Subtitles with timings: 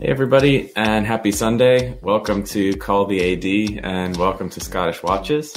[0.00, 1.96] Hey, everybody, and happy Sunday.
[2.02, 5.54] Welcome to Call the AD and welcome to Scottish Watches.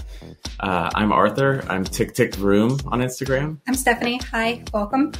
[0.59, 1.65] Uh, I'm Arthur.
[1.67, 3.57] I'm Tick Tick Room on Instagram.
[3.67, 4.19] I'm Stephanie.
[4.31, 5.11] Hi, welcome.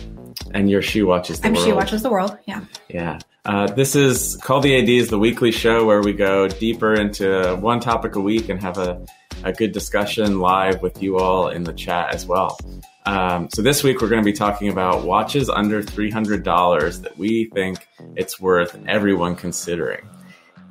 [0.54, 1.66] And your She Watches the I'm World.
[1.66, 2.38] She Watches the World.
[2.46, 2.64] Yeah.
[2.90, 3.20] Yeah.
[3.44, 7.56] Uh, this is Call the AD is the weekly show where we go deeper into
[7.60, 9.04] one topic a week and have a,
[9.44, 12.60] a good discussion live with you all in the chat as well.
[13.08, 17.46] Um, so this week we're going to be talking about watches under $300 that we
[17.54, 17.88] think
[18.18, 20.02] it's worth everyone considering.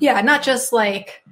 [0.00, 1.22] Yeah, not just like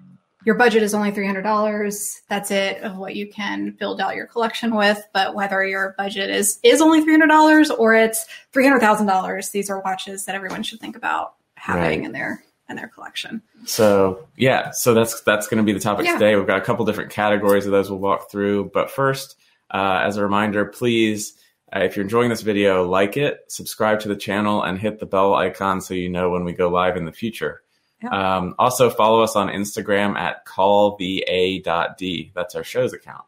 [0.46, 4.74] your budget is only $300 that's it of what you can build out your collection
[4.74, 10.24] with but whether your budget is is only $300 or it's $300000 these are watches
[10.26, 12.04] that everyone should think about having Right.
[12.06, 16.04] in their in their collection So yeah, so that's that's going to be the topic
[16.06, 16.12] Yeah.
[16.14, 16.36] today.
[16.36, 18.70] We've got a couple different categories of those we'll walk through.
[18.74, 19.36] But first,
[19.70, 21.34] uh, as a reminder, please,
[21.74, 25.06] uh, if you're enjoying this video, like it, subscribe to the channel, and hit the
[25.06, 27.62] bell icon so you know when we go live in the future.
[28.02, 28.36] Yeah.
[28.36, 32.32] Um, also, follow us on Instagram at callva.d.
[32.34, 33.24] That's our show's account.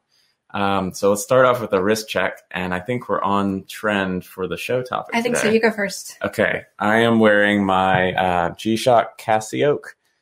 [0.50, 4.24] Um, so let's start off with a wrist check, and I think we're on trend
[4.24, 5.14] for the show topic.
[5.14, 9.80] i think so you go first Okay, I am wearing my uh, G-Shock CasiOak.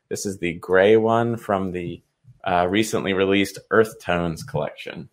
[0.08, 2.02] This is the gray one from the
[2.42, 5.08] uh, recently released Earth Tones collection.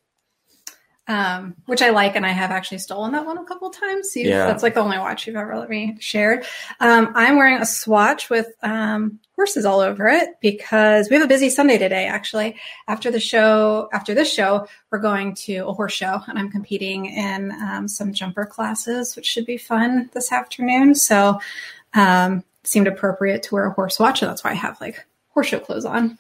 [1.12, 4.16] Um, which I like, and I have actually stolen that one a couple of times.
[4.16, 4.46] You've- Yeah.
[4.48, 6.46] That's like the only watch you've ever let me shared.
[6.80, 11.28] Um, I'm wearing a swatch with um, horses all over it because we have a
[11.28, 12.06] busy Sunday today.
[12.06, 12.56] Actually,
[12.88, 17.06] after the show, after this show, we're going to a horse show, and I'm competing
[17.08, 20.96] in um, some jumper classes, which should be fun this afternoon.
[20.96, 21.40] So,
[21.94, 25.04] um, it seemed appropriate to wear a horse watch, and that's why I have like
[25.34, 26.18] horse show clothes on.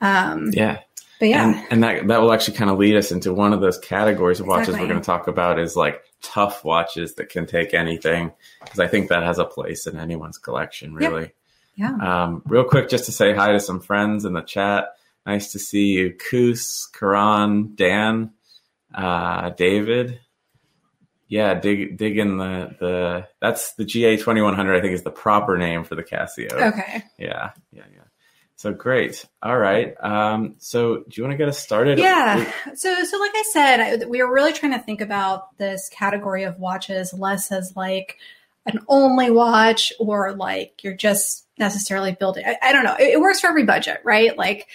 [0.00, 0.80] Um, Yeah,
[1.22, 3.60] but yeah, and, and that that will actually kind of lead us into one of
[3.60, 4.82] those categories of watches Exactly.
[4.88, 8.32] we're going to talk about is like tough watches that can take anything
[8.64, 11.10] because I think that has a place in anyone's collection, Yep.
[11.12, 11.30] really.
[11.76, 11.92] yeah.
[12.24, 14.88] Um, real quick, just to say hi to some friends in the chat.
[15.24, 18.32] Nice to see you, Koos, Karan, Dan,
[18.92, 20.18] uh, David.
[21.28, 24.76] Yeah, dig dig in the the that's the GA twenty one hundred.
[24.76, 26.50] I think is the proper name for the Casio.
[26.52, 27.04] Okay.
[27.16, 28.02] Yeah, yeah, yeah.
[28.62, 29.24] So great.
[29.42, 29.92] All right.
[30.00, 31.98] Um, so do you want to get us started?
[31.98, 32.48] Yeah.
[32.76, 36.44] So, so like I said, I, we were really trying to think about this category
[36.44, 38.18] of watches less as like
[38.66, 42.44] an only watch or like you're just necessarily building.
[42.46, 42.96] I, I don't know.
[42.98, 44.36] It, it works for every budget, right?
[44.36, 44.68] Like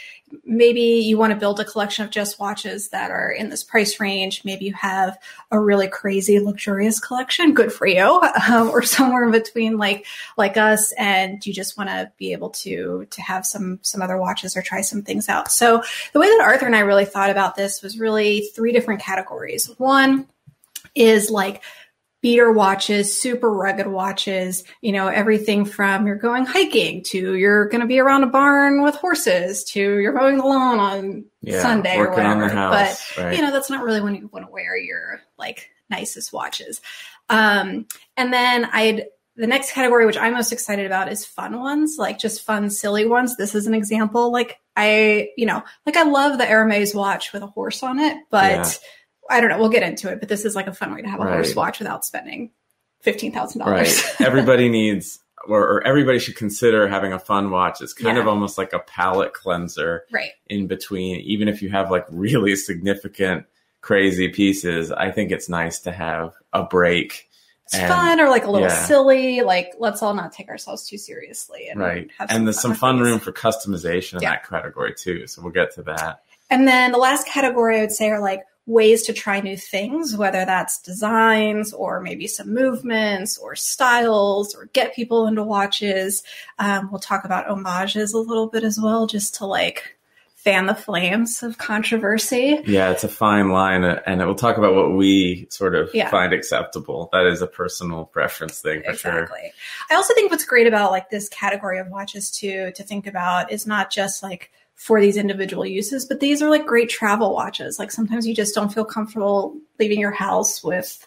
[0.43, 3.99] maybe you want to build a collection of just watches that are in this price
[3.99, 4.43] range.
[4.43, 5.17] Maybe you have
[5.51, 7.53] a really crazy luxurious collection.
[7.53, 8.21] Good for you.
[8.47, 10.05] Um, or somewhere in between, like
[10.37, 14.17] like us, and you just want to be able to to have some some other
[14.17, 15.51] watches or try some things out.
[15.51, 15.83] So
[16.13, 19.69] the way that Arthur and I really thought about this was really three different categories.
[19.77, 20.27] One
[20.95, 21.61] is like
[22.21, 27.81] beater watches, super rugged watches, you know, everything from you're going hiking to you're going
[27.81, 31.95] to be around a barn with horses to you're mowing the lawn on Yeah, Sunday
[31.97, 32.47] or whatever.
[32.49, 33.35] the house, but right.
[33.35, 36.81] you know, that's not really when you want to wear your like nicest watches.
[37.29, 37.85] Um,
[38.15, 42.17] and then I'd the next category, which I'm most excited about, is fun ones, like
[42.17, 43.37] just fun, silly ones.
[43.37, 44.31] This is an example.
[44.31, 48.17] Like I, you know, like I love the Hermes watch with a horse on it,
[48.31, 48.73] but Yeah.
[49.29, 49.57] I don't know.
[49.59, 50.19] We'll get into it.
[50.19, 52.51] But this is like a fun way to have a horse watch without spending
[53.01, 53.85] fifteen thousand right.
[53.85, 54.03] dollars.
[54.19, 57.81] everybody needs, or, or everybody should consider having a fun watch.
[57.81, 58.23] It's kind Yeah.
[58.23, 60.31] of almost like a palate cleanser right.
[60.47, 61.19] in between.
[61.21, 63.45] Even if you have like really significant,
[63.81, 67.25] crazy pieces, I think it's nice to have a break.
[67.65, 68.85] It's And- fun or like a little yeah.
[68.85, 69.41] silly.
[69.41, 71.67] Like let's all not take ourselves too seriously.
[71.69, 72.09] And Right.
[72.17, 74.31] Have And there's some fun room for customization in Yeah.
[74.31, 75.27] that category too.
[75.27, 76.21] So we'll get to that.
[76.49, 80.15] And then the last category I would say are like ways to try new things,
[80.15, 86.21] whether that's designs or maybe some movements or styles or get people into watches.
[86.59, 89.95] Um, we'll talk about homages a little bit as well, just to like
[90.35, 92.61] fan the flames of controversy.
[92.67, 96.09] Yeah, it's a fine line, uh, and we'll talk about what we sort of Yeah.
[96.09, 97.09] find acceptable.
[97.11, 99.23] That is a personal preference thing for sure.
[99.23, 99.51] Exactly.
[99.89, 103.51] I also think what's great about like this category of watches too to think about
[103.51, 107.77] is not just like for these individual uses, but these are like great travel watches.
[107.79, 111.05] Like sometimes you just don't feel comfortable leaving your house with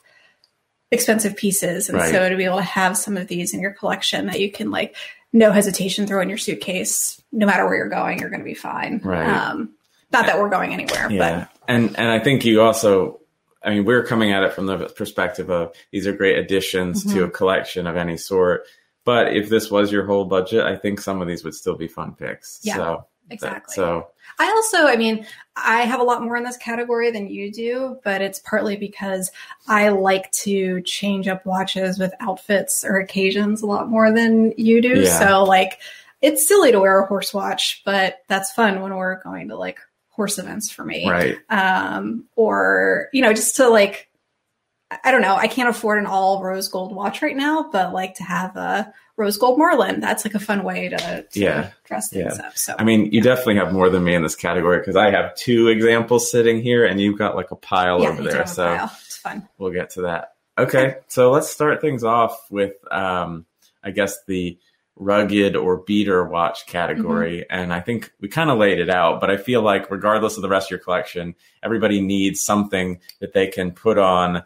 [0.91, 1.89] expensive pieces.
[1.89, 2.11] And Right.
[2.11, 4.71] so to be able to have some of these in your collection that you can
[4.73, 4.97] like
[5.33, 8.55] no hesitation throw in your suitcase, no matter where you're going, you're going to be
[8.55, 9.01] fine.
[9.05, 9.25] Right.
[9.29, 9.71] Um,
[10.13, 13.21] not that we're going anywhere, Yeah, and and I think you also,
[13.63, 17.21] I mean, we're coming at it from the perspective of these are great additions to
[17.21, 17.25] Mhm.
[17.29, 18.65] a collection of any sort.
[19.05, 21.87] But if this was your whole budget, I think some of these would still be
[21.87, 22.59] fun picks.
[22.65, 22.75] Yeah.
[22.75, 23.75] So exactly.
[23.75, 27.53] So I also, I mean, I have a lot more in this category than you
[27.53, 29.31] do, but it's partly because
[29.69, 34.81] I like to change up watches with outfits or occasions a lot more than you
[34.81, 35.01] do.
[35.01, 35.19] Yeah.
[35.19, 35.81] So, like,
[36.23, 39.79] it's silly to wear a horse watch, but that's fun when we're going to like
[40.11, 41.09] horse events for me.
[41.09, 41.39] right.
[41.49, 44.10] Um, or, you know, just to like,
[45.05, 48.15] I don't know, I can't afford an all rose gold watch right now, but like
[48.17, 51.71] to have a rose gold Marlin, that's like a fun way to, to Yeah.
[51.85, 52.47] dress things Yeah.
[52.47, 52.57] up.
[52.59, 55.35] So, I mean, you definitely have more than me in this category because I have
[55.37, 58.47] two examples sitting here, and you've got like a pile yeah, over there.
[58.47, 58.93] So pile.
[59.07, 59.49] it's fun.
[59.59, 60.35] we'll get to that.
[60.59, 63.47] Okay, so let's start things off with, um,
[63.85, 64.59] I guess, the
[64.97, 67.47] rugged or beater watch category.
[67.49, 70.43] And I think we kind of laid it out, but I feel like regardless of
[70.43, 74.43] the rest of your collection, everybody needs something that they can put on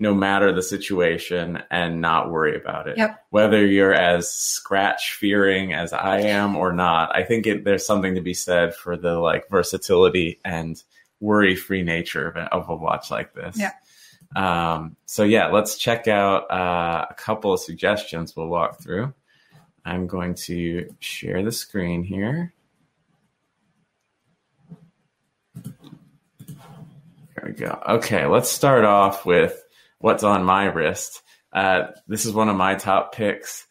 [0.00, 2.98] no matter the situation and not worry about it.
[2.98, 3.24] Yep.
[3.30, 8.16] Whether you're as scratch fearing as I am or not, I think it, there's something
[8.16, 10.82] to be said for the like versatility and
[11.20, 13.56] worry free nature of a, of a watch like this.
[13.58, 13.72] Yeah.
[14.34, 19.14] Um, so yeah, let's check out uh, a couple of suggestions we'll walk through.
[19.84, 22.52] I'm going to share the screen here.
[25.62, 27.80] There we go.
[27.88, 29.63] Okay, let's start off with
[30.04, 31.22] what's on my wrist.
[31.50, 33.66] Uh, this is one of my top picks.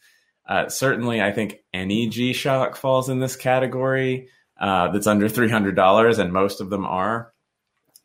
[0.48, 4.28] Uh, certainly, I think any G Shock falls in this category
[4.60, 7.32] uh, that's under $300, and most of them are.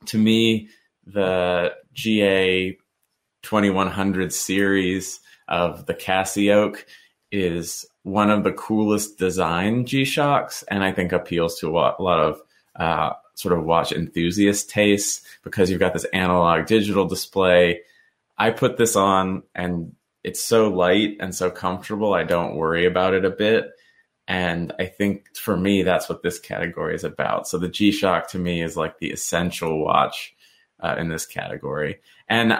[0.05, 0.69] To me,
[1.07, 2.77] the GA
[3.41, 6.83] 2100 series of the CasiOak
[7.31, 11.95] is one of the coolest design G Shocks, and I think appeals to a lot,
[11.97, 12.41] a lot of
[12.75, 17.81] uh, sort of watch enthusiast tastes because you've got this analog digital display.
[18.39, 19.93] I put this on, and
[20.23, 22.13] it's so light and so comfortable.
[22.13, 23.69] I don't worry about it a bit.
[24.27, 27.47] And I think for me, that's what this category is about.
[27.47, 30.35] So the G Shock to me is like the essential watch
[30.79, 31.99] uh, in this category.
[32.27, 32.53] And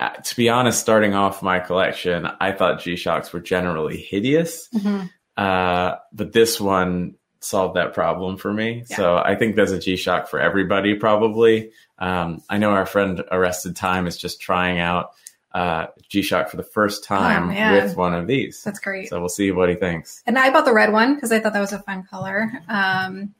[0.00, 4.68] uh, to be honest, starting off my collection, I thought G Shocks were generally hideous.
[4.74, 5.10] Mhm.
[5.36, 8.84] Uh, but this one solved that problem for me.
[8.90, 8.96] Yeah.
[8.96, 11.70] So I think there's a G Shock for everybody, probably.
[11.98, 15.12] Um, I know our friend Arrested Time is just trying out
[15.52, 17.72] uh, G Shock for the first time man.
[17.84, 18.62] with one of these.
[18.62, 19.08] That's great.
[19.08, 20.22] So we'll see what he thinks.
[20.26, 22.50] And I bought the red one because I thought that was a fun color.
[22.68, 23.34] Um,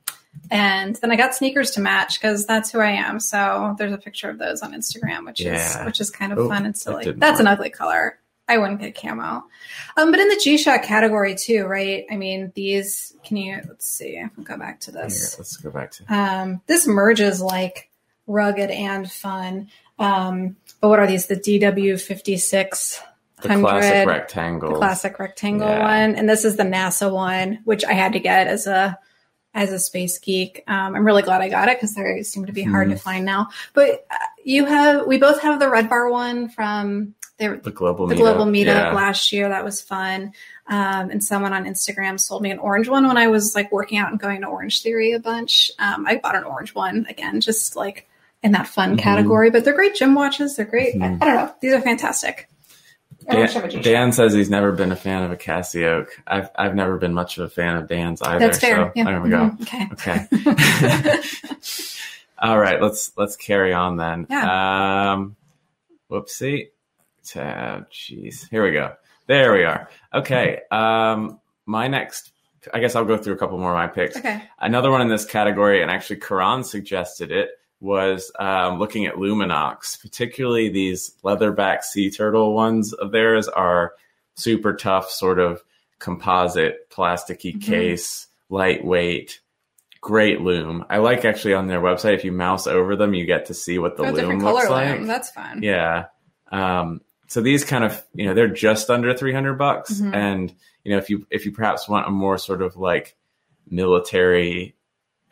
[0.50, 3.20] and then I got sneakers to match because that's who I am.
[3.20, 5.80] So there's a picture of those on Instagram, which Yeah.
[5.80, 7.04] is which is kind of Oh, fun and that silly.
[7.04, 8.18] didn't That's an ugly color.
[8.50, 9.44] I wouldn't get camo.
[9.98, 12.06] Um, but in the G Shock category too, right?
[12.10, 13.12] I mean, these.
[13.22, 13.60] Can you?
[13.68, 14.18] Let's see.
[14.18, 15.36] I'll go back to Here, this.
[15.38, 17.87] let's go back to Um, this merges like
[18.28, 19.68] rugged and fun.
[19.98, 21.26] Um, but what are these?
[21.26, 23.00] The DW fifty six
[23.42, 24.70] the classic rectangle.
[24.72, 25.82] the classic rectangle Yeah.
[25.82, 28.98] one, and this is the NASA one, which I had to get as a
[29.54, 30.62] as a space geek.
[30.68, 33.00] Um, I'm really glad I got it because they seem to be hard to Mm-hmm.
[33.02, 33.48] find now.
[33.72, 34.14] But uh,
[34.44, 38.18] you have, we both have the Red Bar one from the, The global the meetup.
[38.18, 38.92] global meetup Yeah.
[38.92, 39.48] last year.
[39.48, 40.32] That was fun.
[40.68, 43.98] Um, and someone on Instagram sold me an orange one when I was like working
[43.98, 45.70] out and going to Orange Theory a bunch.
[45.78, 48.06] Um, I bought an orange one again, just like
[48.42, 49.00] in that fun Mhm.
[49.00, 49.50] category.
[49.50, 50.56] But they're great gym watches.
[50.56, 50.94] They're great.
[50.94, 51.22] I, Mhm.
[51.22, 51.54] I don't know.
[51.60, 52.48] These are fantastic.
[53.30, 56.06] I I Dan, Dan says he's never been a fan of a Casio.
[56.26, 58.38] I've I've never been much of a fan of Dan's either.
[58.38, 58.76] That's fair.
[58.76, 59.04] So yeah.
[59.04, 59.50] there we go.
[59.50, 59.62] Mhm.
[59.62, 59.88] Okay.
[59.92, 61.18] Okay.
[62.38, 64.30] All right, let's let's carry on then.
[64.32, 65.36] Um,
[66.10, 66.68] whoopsie.
[67.26, 67.90] Tab.
[67.90, 68.48] Jeez.
[68.48, 68.94] Here we go.
[69.26, 69.90] There we are.
[70.14, 70.60] Okay.
[70.70, 72.32] Um, my next.
[72.72, 74.16] I guess I'll go through a couple more of my picks.
[74.16, 74.42] Okay.
[74.58, 80.00] Another one in this category, and actually Karan suggested it, was um, looking at Luminox,
[80.00, 83.92] particularly these leatherback sea turtle ones of theirs are
[84.34, 85.62] super tough, sort of
[86.00, 87.62] composite, plasticky Mhm.
[87.62, 89.40] case, lightweight,
[90.00, 90.84] great lume.
[90.90, 93.78] I like actually on their website, if you mouse over them, you get to see
[93.78, 94.98] what the Oh, lume looks color like.
[94.98, 95.06] lume.
[95.06, 95.62] That's fun.
[95.62, 96.06] Yeah.
[96.50, 100.00] Um, so these kind of, you know, they're just under 300 bucks.
[100.00, 100.14] Mhm.
[100.14, 100.54] And,
[100.84, 103.16] you know, if you, if you perhaps want a more sort of like
[103.68, 104.74] military,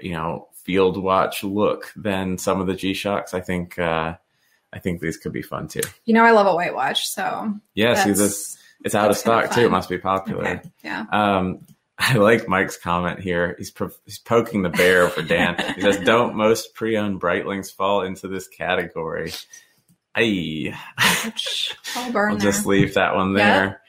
[0.00, 4.14] you know, field watch look than some of the G Shocks, I think, uh,
[4.72, 5.80] I think these could be fun too.
[6.04, 7.94] You know, I love a white watch, so Yeah.
[7.94, 9.62] See this, it's out of stock too.
[9.66, 10.46] It must be popular.
[10.46, 10.60] Okay.
[10.82, 11.04] Yeah.
[11.12, 11.60] Um,
[11.98, 13.54] I like Mike's comment here.
[13.56, 15.56] He's, pro- he's poking the bear for Dan.
[15.76, 19.32] He says, "Don't most pre-owned Breitlings fall into this category?"
[20.14, 20.74] Aye.
[21.96, 23.80] I'll burn I'll just leave that one there.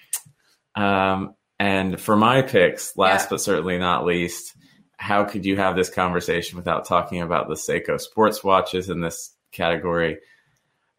[0.76, 3.28] Um, and for my picks, last Yeah.
[3.32, 4.56] but certainly not least,
[4.98, 9.32] how could you have this conversation without talking about the Seiko sports watches in this
[9.52, 10.18] category?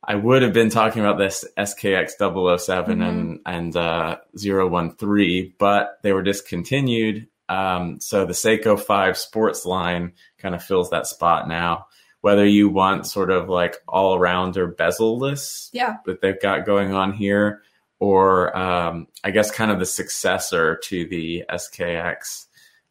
[0.03, 3.09] I would have been talking about this SKX 007 Mhm.
[3.09, 10.13] and, and uh, 013, but they were discontinued Um, so the Seiko 5 sports line
[10.39, 11.87] kind of fills that spot now.
[12.21, 15.97] Whether you want sort of like all around or bezel-less Yeah.
[16.05, 17.63] that they've got going on here,
[18.01, 22.47] or um, I guess kind of the successor to the SKX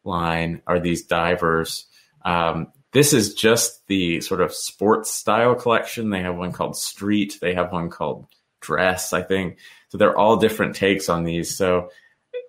[0.08, 1.86] line are these divers.
[2.26, 6.10] Um, this is just the sort of sports style collection.
[6.10, 7.38] They have one called Street.
[7.42, 8.26] They have one called
[8.62, 9.60] Dress, I think.
[9.90, 11.56] So they're all different takes on these.
[11.56, 11.90] So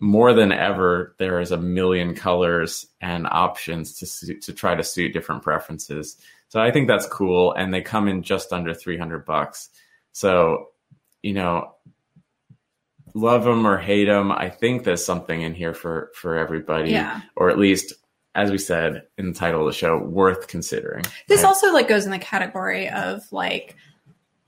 [0.00, 4.82] more than ever, there is a million colors and options to suit, to try to
[4.82, 6.16] suit different preferences.
[6.48, 9.68] So I think that's cool, and they come in just under three hundred bucks.
[10.12, 10.68] So
[11.22, 11.74] you know,
[13.18, 14.30] love them or hate them.
[14.32, 17.20] I think there's something in here for for everybody, Yeah.
[17.36, 17.92] or at least,
[18.34, 21.04] as we said in the title of the show, worth considering.
[21.26, 21.48] This Right?
[21.48, 23.76] also like goes in the category of like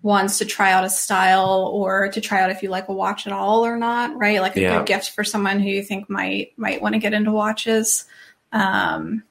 [0.03, 3.27] wants to try out a style or to try out if you like a watch
[3.27, 4.41] at all or not, right?
[4.41, 4.79] Like a Yeah.
[4.79, 8.07] good gift for someone who you think might might want to get into watches.
[8.53, 9.23] Um,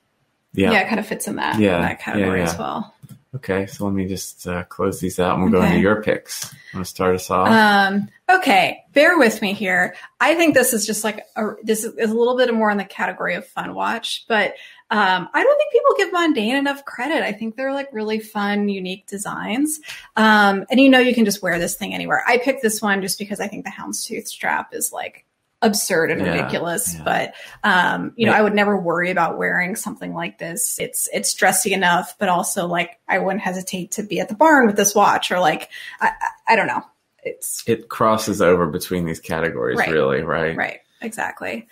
[0.54, 0.72] yeah.
[0.72, 0.80] yeah.
[0.82, 1.80] it kind of fits in that Yeah.
[1.80, 2.94] that category Yeah, as well.
[3.36, 6.52] Okay, so let me just uh, close these out and we'll go into your picks.
[6.74, 7.48] Want to start us off?
[7.48, 9.96] Um, okay, bear with me here.
[10.20, 12.80] I think this is just like a, this is, is a little bit more in
[12.80, 14.56] the category of fun watch, but
[14.90, 17.22] um, I don't think people give Mondaine enough credit.
[17.22, 19.80] I think they're like really fun, unique designs,
[20.16, 22.24] um, and you know you can just wear this thing anywhere.
[22.28, 25.28] I picked this one just because I think the houndstooth strap is like
[25.62, 27.04] absurd and Yeah, ridiculous, yeah.
[27.04, 28.40] but um, you know Yeah.
[28.40, 30.80] I would never worry about wearing something like this.
[30.80, 34.68] It's it's dressy enough, but also like I wouldn't hesitate to be at the barn
[34.68, 36.84] with this watch or like I, I, I don't know.
[37.24, 39.90] It's it crosses over between these categories, Right.
[39.92, 40.56] really, right?
[40.56, 41.68] right, exactly.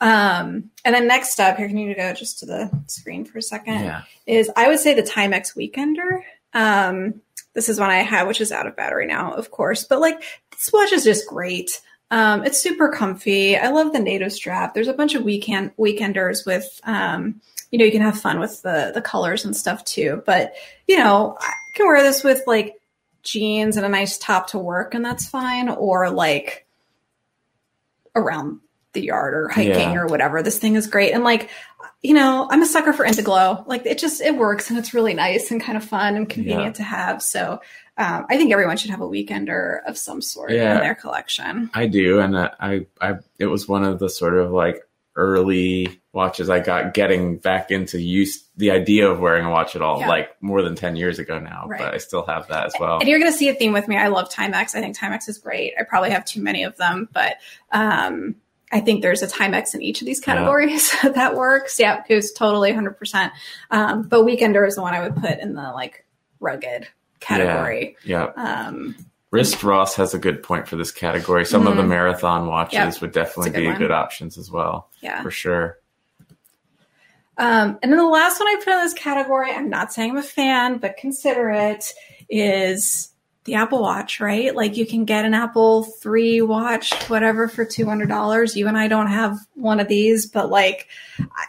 [0.00, 3.42] Um, and then next up, here, can you go just to the screen for a
[3.42, 3.80] second?
[3.84, 4.02] Yeah.
[4.26, 6.22] Is I would say the Timex Weekender.
[6.52, 7.20] Um,
[7.54, 9.84] this is one I have, which is out of battery now, of course.
[9.84, 11.80] But like this watch is just great.
[12.10, 13.56] Um, it's super comfy.
[13.56, 14.74] I love the NATO strap.
[14.74, 17.40] There's a bunch of weekend weekenders with, um,
[17.72, 20.22] you know, you can have fun with the the colors and stuff too.
[20.24, 20.54] But
[20.86, 22.80] you know, I can wear this with like
[23.22, 25.68] jeans and a nice top to work, and that's fine.
[25.68, 26.66] Or like
[28.14, 28.60] around
[28.92, 29.96] the yard or hiking Yeah.
[29.96, 30.42] or whatever.
[30.42, 31.12] This thing is great.
[31.12, 31.50] And like,
[32.02, 33.66] you know, I'm a sucker for Indiglo.
[33.66, 36.76] Like it just it works and it's really nice and kind of fun and convenient
[36.76, 37.22] to have.
[37.22, 37.60] So
[37.98, 40.74] um, I think everyone should have a weekender of some sort Yeah.
[40.76, 41.70] in their collection.
[41.74, 44.82] I do, and uh, I, I, it was one of the sort of like
[45.14, 49.82] early watches I got getting back into use the idea of wearing a watch at
[49.82, 50.08] all, Yeah.
[50.08, 51.64] like more than ten years ago now.
[51.66, 51.80] Right.
[51.80, 52.98] But I still have that as well.
[52.98, 53.96] And you're going to see a theme with me.
[53.96, 54.74] I love Timex.
[54.74, 55.72] I think Timex is great.
[55.78, 57.36] I probably have too many of them, but
[57.72, 58.36] um,
[58.72, 61.78] I think there's a Timex in each of these categories that works.
[61.80, 63.30] Yeah, goes totally 100%.
[63.70, 66.04] Um, but Weekender is the one I would put in the like
[66.40, 66.88] rugged
[67.20, 67.96] category.
[68.04, 68.94] yeah, Um,
[69.30, 71.44] Wrist Ross has a good point for this category.
[71.44, 71.88] Some of the Mhm.
[71.88, 73.00] marathon watches Yep.
[73.00, 73.78] would definitely good be one.
[73.78, 75.22] good options as well, yeah.
[75.22, 75.78] for sure.
[77.38, 80.16] Um, and then the last one I put in this category, I'm not saying I'm
[80.16, 81.92] a fan, but consider it,
[82.30, 83.10] is
[83.44, 84.54] the Apple Watch, right?
[84.54, 88.56] Like you can get an Apple 3 watch, whatever, for $200.
[88.56, 90.88] You and I don't have one of these, but like
[91.20, 91.44] I,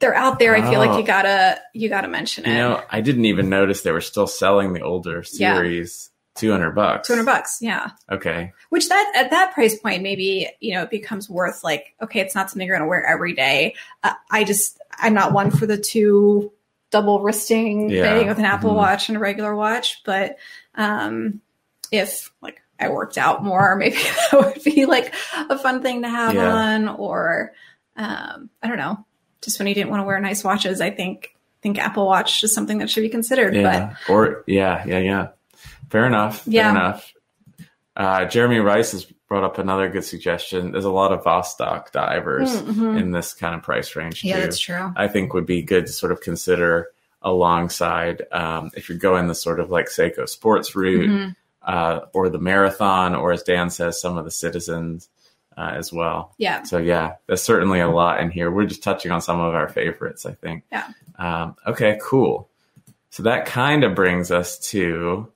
[0.00, 0.54] they're out there.
[0.54, 0.86] I feel Oh.
[0.86, 2.50] like you gotta, you gotta mention it.
[2.50, 5.40] You know, I didn't even notice they were still selling the older series.
[5.40, 5.54] Yeah.
[5.56, 6.10] series.
[6.36, 7.08] Two hundred bucks.
[7.08, 7.58] 200 bucks.
[7.60, 7.90] Yeah.
[8.12, 8.52] Okay.
[8.68, 12.36] Which that at that price point, maybe you know it becomes worth like okay, it's
[12.36, 13.74] not something you're to wear every day.
[14.04, 16.52] Uh, I just I'm not one for the two
[16.92, 18.02] double wristing Yeah.
[18.16, 18.76] thing with an Apple Mhm.
[18.76, 20.36] Watch and a regular watch, but
[20.76, 21.40] um,
[21.90, 25.12] if like I worked out more, maybe that would be like
[25.50, 26.52] a fun thing to have Yeah.
[26.54, 27.52] on, or
[27.96, 29.04] um, I don't know,
[29.42, 32.54] just when you didn't want to wear nice watches, I think think Apple Watch is
[32.54, 33.54] something that should be considered.
[33.54, 33.96] Yeah.
[34.08, 35.28] Or yeah, yeah, yeah.
[35.90, 36.42] Fair enough.
[36.42, 36.70] Fair Yeah.
[36.70, 37.12] enough.
[37.96, 40.70] Uh, Jeremy Rice has brought up another good suggestion.
[40.70, 43.00] There's a lot of Vostok divers But Mhm.
[43.00, 44.40] in this kind of price range yeah, too.
[44.42, 44.92] that's true.
[44.96, 46.90] I think would be good to sort of consider
[47.22, 51.36] alongside um, if you're going the sort of like Seiko sports route Mhm.
[51.62, 55.08] uh, or the marathon, or as Dan says, some of the citizens
[55.58, 56.34] uh, as well.
[56.38, 56.62] Yeah.
[56.62, 58.50] So yeah, there's certainly a lot in here.
[58.50, 60.62] We're just touching on some of our favorites, I think.
[60.70, 60.86] Yeah.
[61.18, 62.48] Um, okay, cool.
[63.10, 65.32] So that kind of brings us to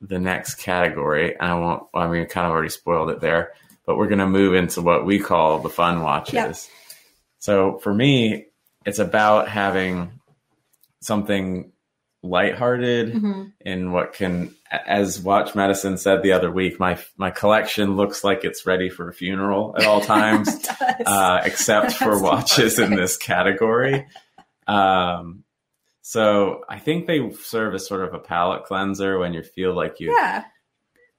[0.00, 1.34] the next category.
[1.34, 1.82] And I won't.
[1.94, 3.52] I mean, kind of already spoiled it there,
[3.86, 6.34] but we're going to move into what we call the fun watches.
[6.34, 6.56] Yep.
[7.38, 8.46] So for me,
[8.86, 10.12] it's about having
[11.00, 11.72] something
[12.22, 13.52] lighthearted Mhm.
[13.60, 14.54] in what can
[14.86, 19.08] as watch medicine said the other week my my collection looks like it's ready for
[19.08, 20.48] a funeral at all times
[21.06, 24.06] uh, except for watches in this category.
[24.66, 25.44] Um
[26.06, 30.00] so i think they serve as sort of a palate cleanser when you feel like
[30.00, 30.44] you yeah.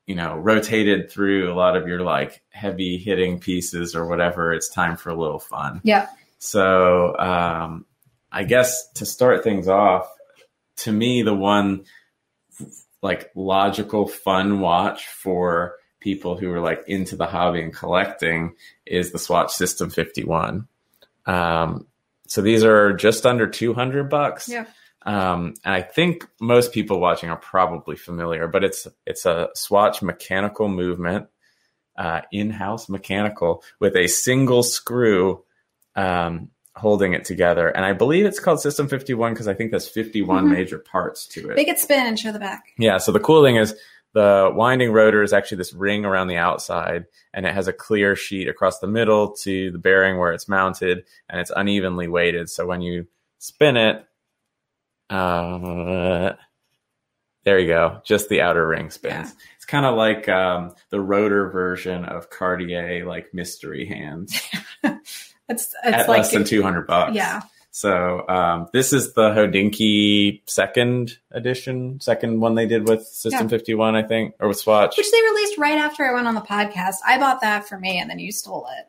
[0.05, 4.53] you know rotated through a lot of your like heavy hitting pieces or whatever.
[4.53, 5.81] It's time for a little fun.
[5.83, 6.07] Yeah.
[6.37, 7.85] So um,
[8.31, 10.07] I guess to start things off,
[10.77, 11.85] to me, the one
[13.05, 19.11] like logical, fun watch for people who are like into the hobby and collecting is
[19.11, 20.67] the Swatch System 51.
[21.27, 21.85] Um,
[22.27, 24.49] so these are just under 200 bucks.
[24.49, 24.65] Yeah.
[25.03, 30.01] Um, and I think most people watching are probably familiar, but it's it's a Swatch
[30.01, 31.27] mechanical movement,
[31.95, 35.43] uh, in-house mechanical with a single screw
[35.95, 37.69] um, holding it together.
[37.69, 40.51] And I believe it's called System 51 because I think there's 51 Mhm.
[40.51, 41.55] major parts to it.
[41.55, 42.63] Make it spin and show the back.
[42.77, 42.97] Yeah.
[42.97, 43.75] So the cool thing is
[44.13, 48.15] the winding rotor is actually this ring around the outside, and it has a clear
[48.15, 52.49] sheet across the middle to the bearing where it's mounted, and it's unevenly weighted.
[52.49, 53.07] So when you
[53.39, 54.05] spin it,
[55.09, 56.33] uh,
[57.43, 58.01] there you go.
[58.05, 59.29] Just the outer ring spins.
[59.29, 59.45] Yeah.
[59.57, 64.41] It's kind of like um, the rotor version of Cartier, like mystery hands,
[65.49, 67.15] It's it's at like less than two hundred bucks.
[67.15, 67.41] yeah.
[67.71, 73.49] So um, this is the Hodinkee second edition, second one they did with System Yeah.
[73.49, 74.95] 51, I think, or with Swatch.
[74.95, 76.95] Which they released right after I went on the podcast.
[77.05, 78.87] I bought that for me, and then you stole it,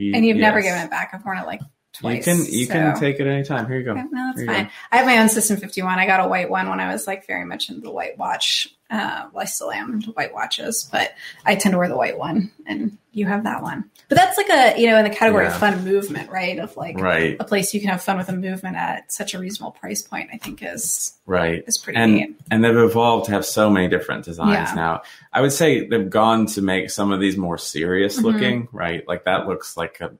[0.00, 1.10] Y- and you've never given it back.
[1.14, 1.60] I've worn it like
[1.98, 2.26] twice.
[2.26, 3.66] You can you can take it anytime.
[3.66, 3.92] Here you go.
[3.92, 4.64] Okay, no, that's Here fine.
[4.64, 4.70] go.
[4.92, 5.98] I have my own System 51.
[5.98, 8.68] I got a white one when I was like very much into the white watch.
[8.88, 11.12] Uh, well, I still am into white watches, but
[11.44, 13.90] I tend to wear the white one, and you have that one.
[14.08, 15.50] But that's like a you know in the category Yeah.
[15.54, 16.56] of fun movement, right?
[16.60, 19.40] Of like Right, a place you can have fun with a movement at such a
[19.40, 20.30] reasonable price point.
[20.32, 21.64] I think is right.
[21.66, 22.36] is pretty And neat.
[22.52, 24.74] and they've evolved to have so many different designs Yeah.
[24.76, 25.02] now.
[25.32, 28.22] I would say they've gone to make some of these more serious Mhm.
[28.22, 29.02] looking, right?
[29.08, 30.12] Like that looks like a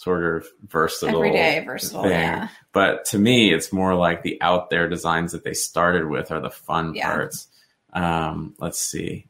[0.00, 2.12] sort of versatile Everyday versatile, thing.
[2.12, 2.48] yeah.
[2.72, 6.40] But to me, it's more like the out there designs that they started with are
[6.40, 7.10] the fun Yeah.
[7.12, 7.48] parts.
[7.92, 9.26] Um, let's see.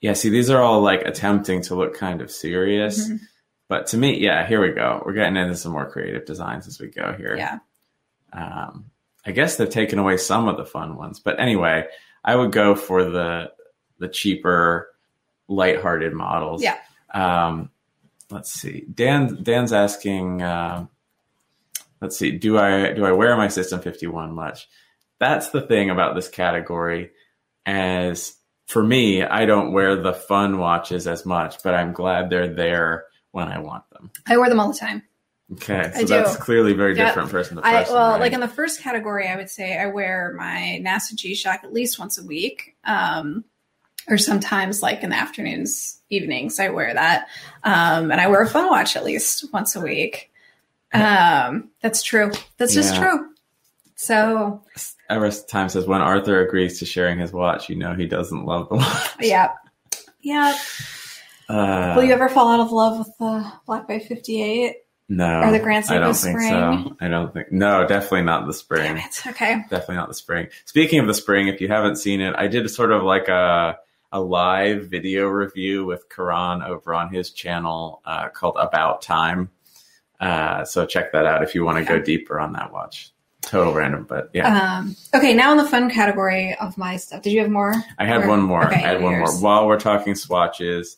[0.00, 3.06] Yeah, see, these are all like attempting to look kind of serious.
[3.06, 3.20] Mhm.
[3.68, 5.02] But to me, yeah, here we go.
[5.04, 7.36] We're getting into some more creative designs as we go here.
[7.36, 7.58] Yeah.
[8.32, 8.86] Um,
[9.26, 11.86] I guess they've taken away some of the fun ones, but anyway,
[12.24, 13.52] I would go for the
[13.98, 14.88] the cheaper,
[15.48, 16.62] lighthearted models.
[16.62, 16.78] Yeah.
[17.12, 17.70] Um,
[18.30, 18.84] let's see.
[18.92, 20.42] Dan Dan's asking.
[20.42, 20.88] Um,
[22.00, 22.32] let's see.
[22.32, 24.68] Do I do I wear my System Fifty One much?
[25.20, 27.10] That's the thing about this category.
[27.66, 28.34] As
[28.66, 33.06] for me, I don't wear the fun watches as much, but I'm glad they're there
[33.32, 34.10] when I want them.
[34.26, 35.02] I wear them all the time.
[35.52, 36.06] Okay, so I do.
[36.06, 37.06] that's clearly very Yeah.
[37.06, 37.94] different person to I person.
[37.94, 38.20] well, right?
[38.20, 41.72] like in the first category, I would say I wear my NASA G Shock at
[41.72, 43.44] least once a week, um,
[44.08, 46.58] or sometimes like in the afternoons, evenings.
[46.60, 47.28] I wear that,
[47.64, 50.30] um, and I wear a phone watch at least once a week.
[50.92, 52.32] Um, that's true.
[52.56, 53.28] That's just true.
[53.96, 54.62] So
[55.10, 58.68] Everest Time says when Arthur agrees to sharing his watch, you know he doesn't love
[58.68, 59.10] the watch.
[59.20, 59.52] yeah,
[60.20, 60.56] yeah.
[61.48, 64.76] Uh, Will you ever fall out of love with the Black Fifty Eight?
[65.08, 66.50] no, or the Grand I don't think Spring?
[66.50, 66.96] so.
[67.00, 67.50] I don't think.
[67.50, 68.82] No, definitely not the spring.
[68.82, 69.22] Damn it.
[69.26, 69.62] Okay.
[69.70, 70.48] Definitely not the spring.
[70.66, 73.78] Speaking of the spring, if you haven't seen it, I did sort of like a
[74.12, 79.50] a live video review with Karan over on his channel uh, called About Time.
[80.20, 81.98] Uh, so check that out if you want to Okay.
[81.98, 83.12] go deeper on that watch.
[83.42, 84.78] Total random, but yeah.
[84.78, 85.32] Um, okay.
[85.34, 87.72] Now in the fun category of my stuff, did you have more?
[87.98, 88.66] I had Or- one more.
[88.66, 89.40] okay, I had one yours.
[89.40, 89.50] more.
[89.50, 90.96] While we're talking swatches,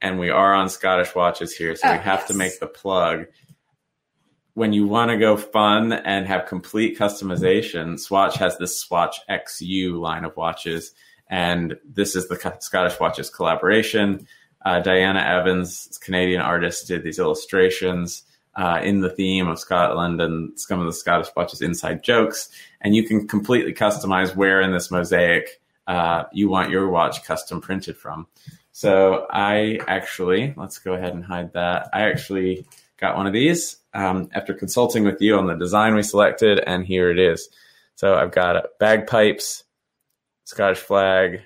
[0.00, 3.26] and we are on Scottish watches here, so Oh, we have to make the plug.
[4.54, 9.60] When you want to go fun and have complete customization, Swatch has this Swatch X
[9.60, 10.92] You line of watches,
[11.28, 14.26] and this is the Scottish Watches collaboration.
[14.64, 18.24] Uh, Diana Evans, Canadian artist, did these illustrations
[18.56, 22.94] uh, in the theme of Scotland and some of the Scottish Watches inside jokes, and
[22.94, 27.96] you can completely customize where in this mosaic uh, you want your watch custom printed
[27.96, 28.26] from.
[28.72, 31.88] So I actually, let's go ahead and hide that.
[31.92, 36.02] I actually got one of these um, after consulting with you on the design we
[36.02, 37.48] selected, and here it is.
[37.94, 39.64] So I've got bagpipes,
[40.48, 41.42] Scottish flag.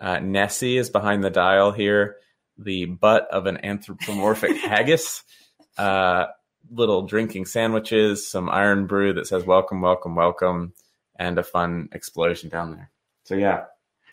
[0.00, 2.16] Uh, Nessie is behind the dial here.
[2.58, 5.22] The butt of an anthropomorphic haggis.
[5.78, 6.26] Uh,
[6.70, 10.72] little drinking sandwiches, some Irn-Bru that says "Welcome, welcome, welcome,"
[11.16, 12.90] and a fun explosion down there.
[13.24, 13.66] So yeah,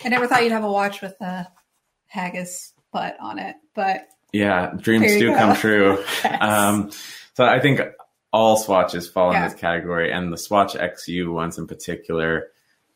[0.06, 1.48] I never thought you'd have a watch with a
[2.06, 5.38] haggis butt on it, but yeah, dreams do go.
[5.38, 5.98] come true.
[6.24, 6.38] yes.
[6.42, 6.92] Um,
[7.34, 7.82] so I think
[8.32, 9.44] all swatches fall Yeah.
[9.46, 12.50] in this category, and the Swatch X You ones in particular,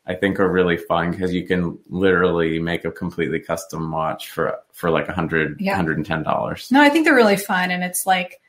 [0.06, 4.58] I think are really fun because you can literally make a completely custom watch for
[4.72, 5.76] for like a hundred, Yeah.
[5.76, 6.70] hundred and ten dollars.
[6.70, 8.40] no, I think they're really fun, and it's like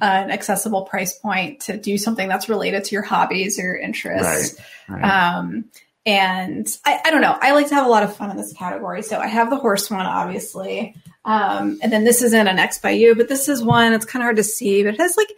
[0.00, 4.58] an accessible price point to do something that's related to your hobbies or your interests.
[4.88, 5.02] Right.
[5.04, 5.66] Um,
[6.06, 7.36] and I, I don't know.
[7.38, 9.02] I like to have a lot of fun in this category.
[9.02, 10.94] So I have the horse one, obviously.
[11.26, 13.92] Um, and then this isn't an X by you, but this is one.
[13.92, 15.28] It's kind of hard to see, but it has like,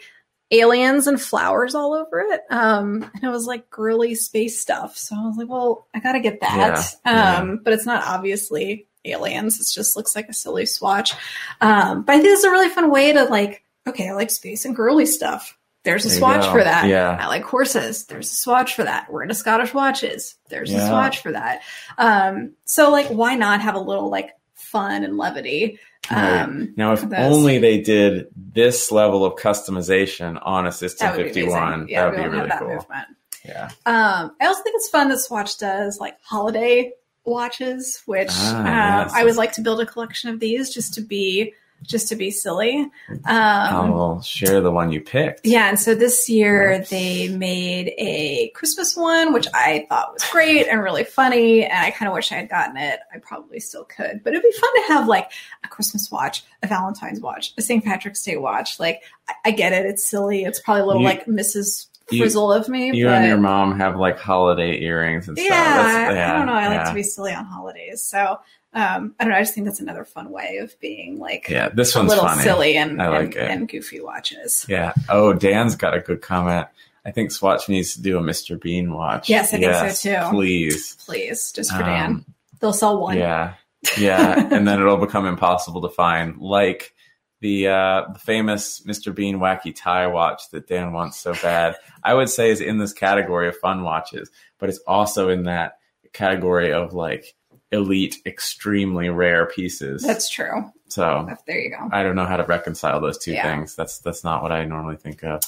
[0.53, 2.43] aliens and flowers all over it.
[2.51, 4.97] Um, and it was like girly space stuff.
[4.97, 6.95] So I was like, well, I gotta get that.
[7.05, 9.59] Yeah, Um, but it's not obviously aliens.
[9.61, 11.13] It just looks like a silly swatch.
[11.61, 14.65] Um, but I think it's a really fun way to like, okay, I like space
[14.65, 15.59] and girly stuff.
[15.85, 16.87] There's a There swatch for that.
[16.87, 17.17] Yeah.
[17.21, 18.07] I like horses.
[18.07, 19.11] There's a swatch for that.
[19.11, 20.37] We're into Scottish watches.
[20.49, 21.63] There's a swatch for that.
[21.99, 24.31] Um, so like, why not have a little like
[24.73, 25.79] fun and levity?
[26.11, 26.41] Right.
[26.43, 27.13] Um, Now, if Those.
[27.13, 31.87] only they did this level of customization on a System that 51.
[31.89, 32.69] Yeah, that would be really cool.
[32.69, 33.07] movement.
[33.45, 33.71] Yeah.
[33.87, 36.93] Um, I also think it's fun that Swatch does like holiday
[37.25, 38.67] watches, which Ah, um,
[39.07, 39.13] yes.
[39.15, 42.31] I would like to build a collection of these just to be just to be
[42.31, 42.81] silly.
[43.11, 45.45] Um, I'll share the one you picked.
[45.45, 46.91] yeah, and so this year Nice.
[46.91, 51.91] they made a Christmas one, which I thought was great and really funny, and I
[51.91, 53.01] kind of wish I had gotten it.
[53.15, 55.31] I probably still could, but it'd be fun to have like
[55.65, 57.85] a Christmas watch, a Valentine's watch, a St.
[57.85, 58.79] Patrick's Day watch.
[58.81, 60.45] Like, I, I get it; it's silly.
[60.45, 61.87] It's probably a little You- like Mrs.
[62.09, 62.95] Frizzle of me.
[62.95, 65.87] You but and your mom have like holiday earrings and yeah, stuff.
[65.87, 66.53] That's- I don't know.
[66.53, 68.39] I like to be silly on holidays, so
[68.75, 69.37] um, I don't know.
[69.39, 72.27] I just think that's another fun way of being like Yeah, this a one's little
[72.27, 72.43] funny.
[72.43, 73.51] silly and I like and, it.
[73.51, 74.65] and goofy watches.
[74.69, 74.93] Yeah.
[75.09, 76.69] Oh, Dan's got a good comment.
[77.05, 78.61] I think Swatch needs to do a Mr.
[78.61, 79.29] Bean watch.
[79.29, 80.31] Yes, I think so, too.
[80.31, 80.97] Please.
[81.05, 82.27] Please, just for Dan, Um,
[82.61, 83.19] they'll sell one.
[83.19, 83.55] Yeah.
[83.99, 84.49] Yeah.
[84.53, 86.95] and then it'll become impossible to find, like
[87.41, 89.13] the uh, the famous Mr.
[89.13, 91.75] Bean wacky tie watch that Dan wants so bad.
[92.05, 94.31] I would say is in this category of fun watches,
[94.61, 95.79] but it's also in that
[96.13, 97.35] category of like
[97.73, 100.03] elite, extremely rare pieces.
[100.03, 100.71] That's true.
[100.89, 101.89] so There you go.
[101.91, 103.43] I don't know how to reconcile those two Yeah.
[103.57, 103.75] things.
[103.75, 105.41] That's that's not what I normally think of.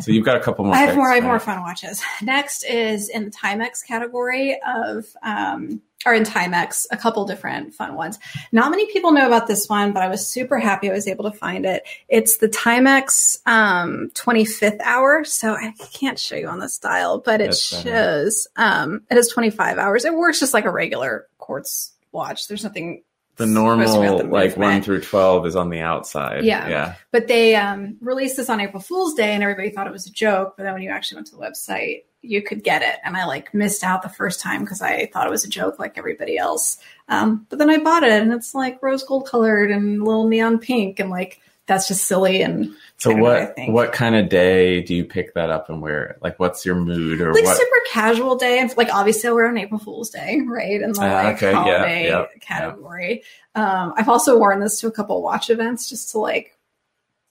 [0.00, 0.74] So you've got a couple more.
[0.74, 1.10] I have picks, more.
[1.10, 2.02] I have more fun watches.
[2.22, 7.94] Next is in the Timex category of, um, or in Timex, a couple different fun
[7.94, 8.18] ones.
[8.52, 11.24] Not many people know about this one, but I was super happy I was able
[11.24, 11.82] to find it.
[12.08, 15.24] It's the Timex um, 25th hour.
[15.24, 19.28] So I can't show you on the style, but it That's shows um, it has
[19.28, 20.04] 25 hours.
[20.04, 22.48] It works just like a regular quartz watch.
[22.48, 23.02] There's nothing
[23.36, 26.44] The supposed to be about normal like one through twelve is on the outside.
[26.44, 26.68] Yeah.
[26.68, 26.94] Yeah.
[27.12, 30.12] But they um, released this on April Fool's Day, and everybody thought it was a
[30.12, 30.54] joke.
[30.56, 33.26] But then when you actually went to the website, you could get it, and I
[33.26, 36.38] like missed out the first time because I thought it was a joke, like everybody
[36.38, 36.78] else.
[37.08, 40.58] Um, but then I bought it, and it's like rose gold colored and little neon
[40.58, 44.82] pink, and like that's just silly and So don't know, what what kind of day
[44.82, 46.18] do you pick that up and wear it?
[46.22, 47.56] Like what's your mood or like what?
[47.56, 48.58] super casual day.
[48.60, 50.80] And like obviously, I wear it on April Fool's Day, right?
[50.80, 53.22] In the Ah, like okay, holiday yeah, category.
[53.54, 56.56] Um, I've also worn this to a couple watch events just to like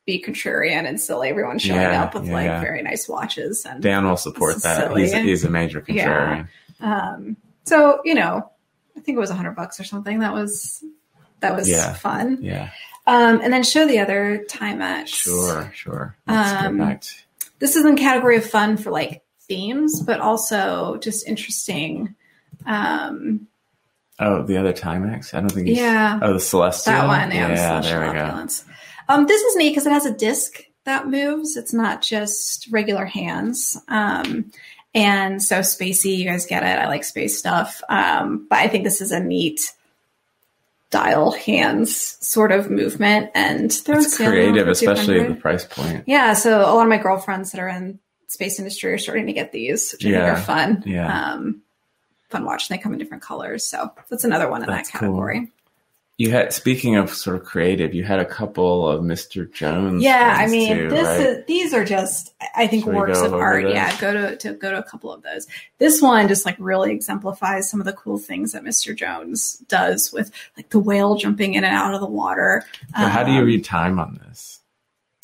[0.06, 1.30] be contrarian and silly.
[1.30, 2.62] Everyone showing Yeah, up with yeah, like yeah.
[2.62, 4.88] very nice watches and Dan will support that.
[4.88, 5.04] silly.
[5.04, 6.08] He's he's a major Yeah.
[6.08, 6.48] contrarian.
[6.82, 8.52] um, so you know,
[8.98, 10.19] I think it was a hundred bucks or something.
[10.19, 10.84] That was
[11.39, 11.93] that was Yeah.
[11.93, 12.39] fun.
[12.41, 12.69] Yeah.
[13.08, 16.18] Um, and then show the other time at Sure, sure.
[16.28, 17.00] Um,
[17.60, 22.15] this is in category of fun for like themes, but also just interesting.
[22.65, 23.48] Um,
[24.18, 25.34] Oh, the other Timex?
[25.34, 26.94] I don't think yeah, Oh, the Celestial.
[26.94, 27.32] that one.
[27.32, 28.48] Yeah, yeah there we go.
[29.10, 31.58] Um, this is neat because it has a disc that moves.
[31.58, 33.78] It's not just regular hands.
[33.89, 34.52] Um,
[34.94, 36.80] and so spacey, you guys get it.
[36.80, 37.82] I like space stuff.
[37.89, 39.60] Um, but I think this is a neat
[40.95, 46.05] dial hands sort of movement and It's creative, especially at the price point.
[46.08, 49.34] Yeah, so a lot of my girlfriends that are in space industry are starting to
[49.34, 50.84] get these, which I think Yeah, are fun.
[50.86, 51.34] yeah.
[51.34, 51.62] Um,
[52.29, 52.69] fun watch.
[52.69, 53.65] And they come in different colors.
[53.65, 55.21] So that's another one in That's that cool.
[56.17, 59.51] You had speaking of sort of creative, you had a couple of Mr.
[59.51, 60.01] Jones.
[60.01, 61.19] Yeah, I mean, too, this right?
[61.19, 63.63] is these are just I think Should works of art.
[63.63, 63.73] those?
[63.73, 65.45] Yeah, go to, to go to a couple of those.
[65.78, 68.95] This one just like really exemplifies some of the cool things that Mr.
[68.95, 72.63] Jones does with like the whale jumping in and out of the water.
[72.97, 74.62] So how do you Um, read time on this?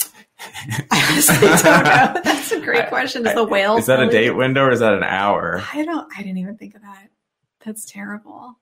[0.91, 2.21] I honestly don't know.
[2.25, 3.25] That's a great question.
[3.25, 5.63] Is the whale Is that a date window or is that an hour?
[5.73, 6.12] I don't.
[6.17, 7.08] I didn't even think of that.
[7.63, 8.58] That's terrible.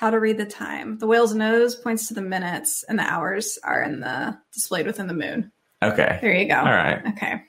[0.00, 0.96] How to read the time?
[0.96, 5.08] The whale's nose points to the minutes, and the hours are in the displayed within
[5.08, 5.52] the moon.
[5.82, 6.18] Okay.
[6.22, 6.56] There you go.
[6.56, 7.02] All right.
[7.08, 7.42] Okay.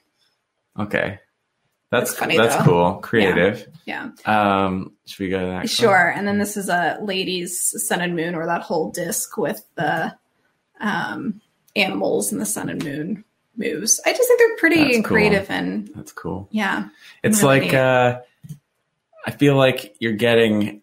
[0.77, 1.19] Okay.
[1.91, 2.63] That's That's funny, That's though.
[2.65, 2.93] cool.
[2.95, 3.65] Creative.
[3.85, 4.09] Yeah.
[4.25, 5.87] Um, should we go to the next one?
[5.89, 6.09] Sure.
[6.09, 10.13] And then this is a lady's sun and moon, or that whole disc with the
[10.81, 11.39] um,
[11.77, 13.23] animals and the sun and moon
[13.55, 14.01] moves.
[14.05, 15.15] I just think they're pretty That's and cool.
[15.15, 16.49] creative, and That's cool.
[16.51, 16.89] yeah,
[17.23, 17.75] It's Really like neat.
[17.75, 18.19] uh
[19.25, 20.81] I feel like you're getting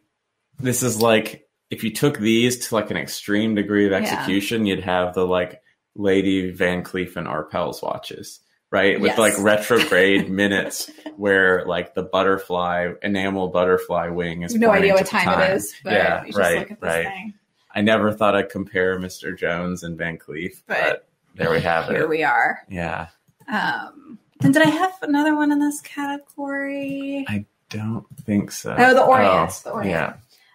[0.61, 3.98] this is like if you took these to like an extreme degree of Yeah.
[3.98, 5.61] execution, you'd have the like
[5.94, 9.00] Lady Van Cleef and Arpels watches, right?
[9.00, 9.18] With Yes.
[9.18, 15.11] like retrograde minutes where like the butterfly enamel butterfly wing is no idea what to
[15.11, 17.07] time, it is, but yeah, right, look at this right.
[17.07, 17.35] thing.
[17.74, 19.37] I never thought I'd compare Mr.
[19.37, 21.98] Jones and Van Cleef, but, But there we have Here it.
[21.98, 22.61] Here we are.
[22.68, 23.09] yeah.
[23.52, 27.24] Um, then did I have another one in this category?
[27.28, 28.74] I don't think so.
[28.78, 29.50] Oh, the Orient.
[29.50, 29.90] Oh, the Orient.
[29.90, 30.14] Yeah.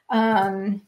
[0.10, 0.82] Um,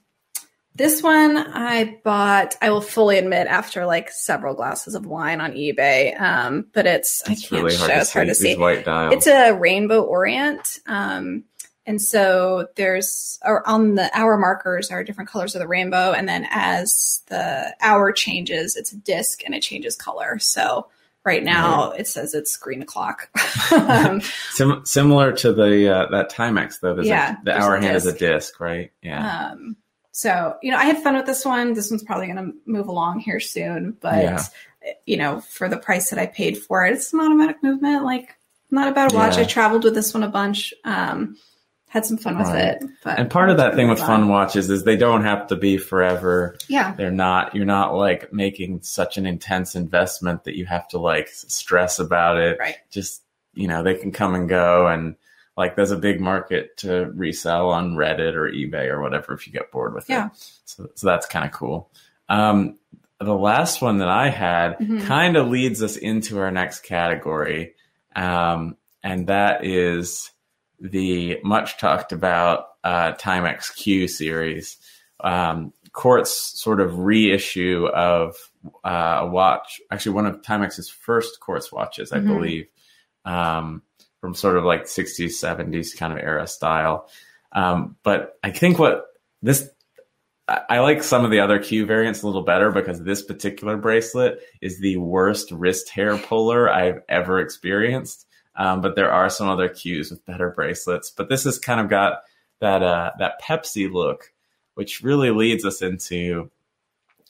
[0.75, 2.55] this one I bought.
[2.61, 6.19] I will fully admit after like several glasses of wine on eBay.
[6.19, 7.87] Um, but it's, It's I can't really show.
[7.87, 8.55] hard it's hard to see.
[8.59, 10.79] It's a rainbow orient.
[10.85, 11.45] Um,
[11.87, 16.27] and so there's or on the hour markers are different colors of the rainbow, and
[16.27, 20.39] then as the hour changes, it's a disc and it changes color.
[20.39, 20.87] So
[21.23, 23.29] right now it says it's green o'clock.
[23.71, 26.99] um, Sim- similar to the uh, that Timex though.
[27.01, 28.19] Yeah, a, the hour hand is a disc.
[28.19, 28.91] disc, right?
[29.03, 29.51] Yeah.
[29.51, 29.75] um,
[30.17, 31.73] so you know, I had fun with this one.
[31.73, 34.43] This one's probably going to move along here soon, but Yeah.
[35.05, 38.05] you know, for the price that I paid for it, it's an automatic movement.
[38.05, 38.29] Like
[38.71, 39.35] not a bad watch.
[39.35, 39.43] Yeah.
[39.43, 40.73] I traveled with this one a bunch.
[40.85, 41.35] Um,
[41.89, 42.63] had some fun with Right.
[42.81, 42.83] it.
[43.03, 45.77] But and part of that thing with fun watches is they don't have to be
[45.77, 46.57] forever.
[46.69, 47.53] yeah, They're not.
[47.53, 52.37] You're not like making such an intense investment that you have to like stress about
[52.37, 52.57] it.
[52.59, 52.75] right.
[52.89, 53.21] Just
[53.53, 55.15] you know, they can come and go, and
[55.57, 59.53] like there's a big market to resell on Reddit or eBay or whatever if you
[59.53, 60.27] get bored with Yeah.
[60.27, 60.31] it.
[60.65, 61.89] So, so that's kind of cool.
[62.29, 62.77] Um,
[63.19, 65.01] the last one that I had Mhm.
[65.05, 67.75] kind of leads us into our next category,
[68.15, 70.31] um, and that is
[70.79, 74.77] the much talked about uh, Timex Q series.
[75.21, 78.35] Um, Quartz sort of reissue of
[78.83, 82.27] uh, a watch, actually one of Timex's first Quartz watches, I Mhm.
[82.27, 82.67] believe,
[83.23, 83.81] um,
[84.25, 87.07] from sort of like 60s, 70s kind of era style.
[87.51, 89.05] Um, but I think what
[89.43, 89.69] this
[90.47, 93.77] I I like some of the other Q variants a little better because this particular
[93.77, 98.25] bracelet is the worst wrist hair puller I've ever experienced.
[98.55, 101.11] Um, but there are some other Qs with better bracelets.
[101.11, 102.23] But this has kind of got
[102.61, 104.33] that uh, that Pepsi look,
[104.73, 106.49] which really leads us into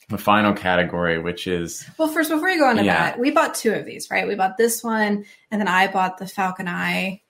[0.08, 3.10] the final category, which is Well, first, before you go into Yeah.
[3.10, 4.26] that, we bought two of these, right?
[4.26, 7.22] We bought this one, and then I bought the Falcon Eye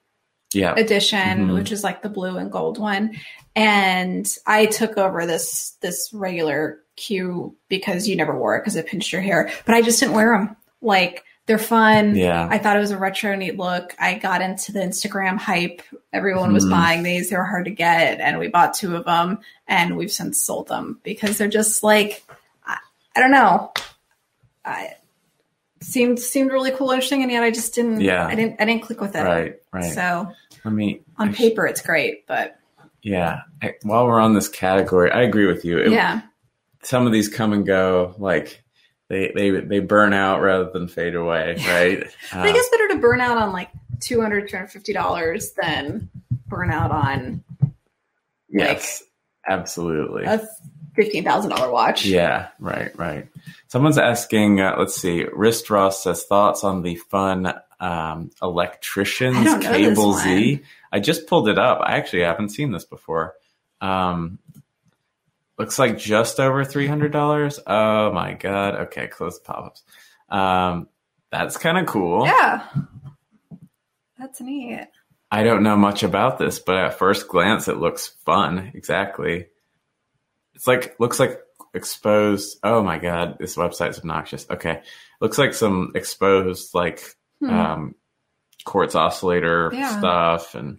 [0.53, 1.55] yeah, edition, Mhm.
[1.55, 3.17] which is like the blue and gold one.
[3.55, 8.87] And I took over this this regular Q because you never wore it because it
[8.87, 10.57] pinched your hair, but I just didn't wear them.
[10.83, 12.15] Like they're fun.
[12.17, 13.95] yeah, I thought it was a retro neat look.
[13.99, 15.81] I got into the Instagram hype.
[16.12, 16.71] Everyone was Mhm.
[16.71, 17.31] buying these.
[17.31, 20.69] They were hard to get, and we bought two of them, and we've since sold
[20.69, 22.23] them because they're just like
[23.16, 23.72] I, I don't know.
[24.64, 24.94] I
[25.83, 28.00] seemed seemed really cool, interesting, and yet I just didn't.
[28.00, 28.26] Yeah.
[28.26, 28.61] I didn't.
[28.61, 29.22] I didn't click with it.
[29.22, 29.92] right, right.
[29.94, 30.33] So
[30.64, 32.59] Let me on actually- paper, it's great, but
[33.02, 35.79] Yeah, I, while we're on this category, I agree with you.
[35.79, 36.22] It- yeah,
[36.83, 38.62] some of these come and go, like
[39.09, 42.05] they they they burn out rather than fade away, right?
[42.33, 44.50] I think uh, it's better to burn out on like 200
[44.92, 46.11] dollars than
[46.48, 47.42] burn out on
[48.48, 49.02] yes,
[49.48, 50.24] absolutely.
[50.24, 50.46] a
[50.97, 52.05] fifteen thousand dollar watch.
[52.05, 53.29] Yeah, right, right.
[53.69, 57.47] Someone's asking, uh, let's see, Wrist Ross says thoughts on the fun
[57.79, 60.63] um, Electricianz Cable Z.
[60.91, 61.81] I just pulled it up.
[61.83, 63.35] I actually haven't seen this before.
[63.81, 64.39] Um,
[65.59, 67.61] looks like just over three hundred dollars.
[67.67, 68.75] Oh my god!
[68.87, 69.83] Okay, close the pop-ups.
[70.29, 70.89] Um,
[71.31, 72.25] that's kind of cool.
[72.25, 72.67] Yeah.
[74.19, 74.89] That's neat.
[75.31, 78.71] I don't know much about this, but at first glance, it looks fun.
[78.75, 79.49] Exactly.
[80.57, 81.38] It's like looks like
[81.75, 82.59] exposed.
[82.64, 84.47] Oh my god, this website's obnoxious.
[84.51, 84.83] Okay,
[85.21, 87.03] looks like some exposed like
[87.40, 87.51] Hmm.
[87.51, 87.95] um,
[88.64, 89.99] quartz oscillator Yeah.
[89.99, 90.79] stuff, and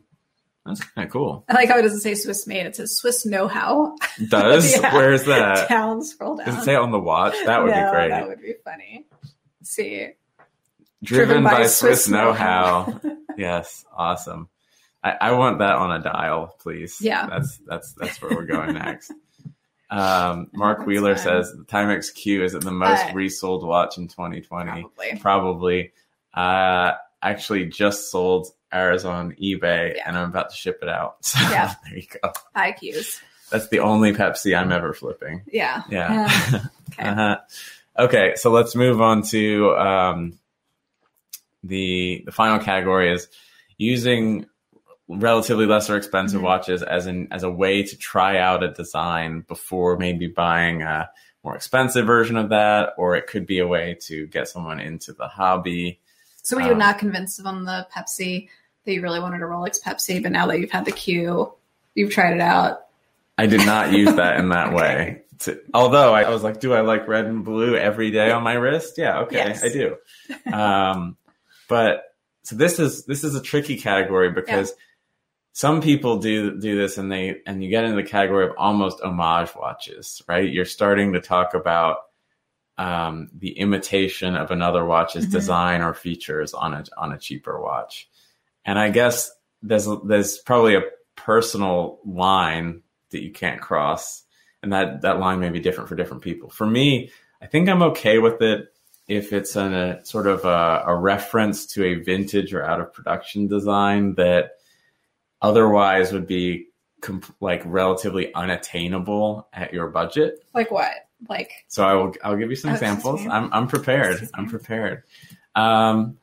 [0.66, 1.46] that's kind of cool.
[1.48, 2.66] I like how it doesn't say Swiss made.
[2.66, 3.96] It says Swiss know how.
[4.30, 4.94] Does Yeah.
[4.96, 5.70] where's that?
[5.70, 6.48] Down, scroll down.
[6.48, 7.36] Does it say on the watch?
[7.46, 8.10] That would No, be great.
[8.10, 9.06] That would be funny.
[9.62, 10.10] Let's see.
[11.04, 13.00] Driven, by, Swiss know-how.
[13.38, 14.50] yes, awesome.
[15.04, 16.98] I, I want that on a dial, please.
[17.00, 17.28] Yeah.
[17.28, 19.14] that's that's that's where we're going next.
[19.90, 21.24] Um, Mark Wheeler fine.
[21.24, 24.82] says the Timex Q is it the most Uh, resold watch in 2020?
[24.82, 25.20] Probably.
[25.20, 25.92] Probably.
[26.34, 30.04] Uh, actually, just sold ours on eBay, Yeah.
[30.08, 31.18] and I'm about to ship it out.
[31.24, 31.74] So Yeah.
[31.86, 32.32] there you go.
[32.56, 33.22] IQs.
[33.50, 35.44] That's the only Pepsi I'm ever flipping.
[35.48, 35.84] Yeah.
[35.90, 36.30] Yeah.
[36.54, 36.70] Um,
[37.00, 37.10] okay.
[37.10, 37.38] Uh-huh.
[38.00, 40.38] Okay, so let's move on to um,
[41.64, 43.28] the the final category is
[43.78, 44.46] using
[45.08, 46.46] relatively lesser expensive Mhm.
[46.46, 51.10] watches as an as a way to try out a design before maybe buying a
[51.44, 55.14] more expensive version of that, or it could be a way to get someone into
[55.14, 56.00] the hobby.
[56.42, 58.50] So were you Um, not convinced on the Pepsi
[58.86, 61.54] that you really wanted a Rolex Pepsi, but now that you've had the Q,
[61.96, 62.86] you've tried it out.
[63.38, 64.76] I did not use that in that Okay.
[64.76, 65.22] way.
[65.40, 68.42] To, although I, I was like, do I like red and blue every day on
[68.44, 68.98] my wrist?
[68.98, 69.64] Yeah, okay, Yes.
[69.64, 69.96] I do.
[70.52, 71.16] Um,
[71.70, 74.74] but so this is this is a tricky category because
[75.58, 79.02] some people do do this and they and you get into the category of almost
[79.02, 80.48] homage watches, right?
[80.48, 81.98] You're starting to talk about
[82.78, 85.32] um, the imitation of another watch's Mhm.
[85.32, 88.08] design or features on a on a cheaper watch.
[88.66, 89.32] And I guess
[89.64, 90.84] there's there's probably a
[91.16, 94.22] personal line that you can't cross,
[94.62, 96.52] and that that line may be different for different people.
[96.52, 97.10] For me,
[97.42, 98.68] I think I'm okay with it
[99.08, 102.94] if it's an, a sort of a, a reference to a vintage or out of
[102.94, 104.52] production design that
[105.42, 106.68] otherwise would be
[107.02, 110.44] comp- like relatively unattainable at your budget.
[110.54, 110.92] Like what?
[111.30, 113.26] Like So I will I'll give you some Oh, examples.
[113.28, 114.28] I'm I'm prepared.
[114.34, 115.04] I'm prepared.
[115.56, 116.18] Um,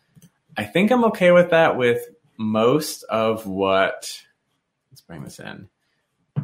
[0.56, 2.00] I think I'm okay with that with
[2.38, 4.20] most of what
[4.90, 5.68] let's bring this in.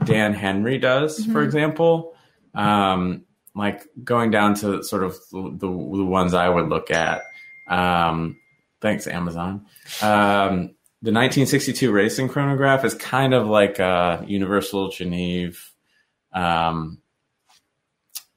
[0.04, 1.44] Dan Henry does, for Mhm.
[1.44, 2.14] example.
[2.54, 7.22] Um, like going down to sort of the, the ones I would look at.
[7.68, 8.36] Um,
[8.80, 9.66] thanks, Amazon.
[10.02, 15.72] Um, the 1962 racing chronograph is kind of like a Universal Geneve
[16.32, 16.98] um,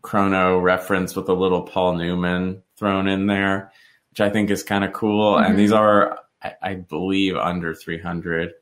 [0.02, 3.72] chrono reference with a little Paul Newman thrown in there,
[4.12, 5.36] which I think is kind of cool.
[5.36, 5.46] Mhm.
[5.46, 8.54] And these are, I, I believe, under 300.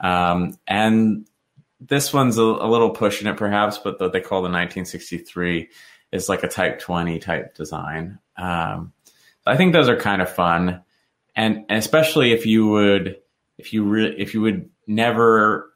[0.00, 1.28] Um, and
[1.80, 5.68] this one's a, a little pushing it, perhaps, but what they call the 1963
[6.12, 8.18] is like a Type 20 type design.
[8.36, 8.92] Um,
[9.46, 10.82] I think those are kind of fun,
[11.34, 13.16] and especially if you would,
[13.60, 15.70] if you really, if you would never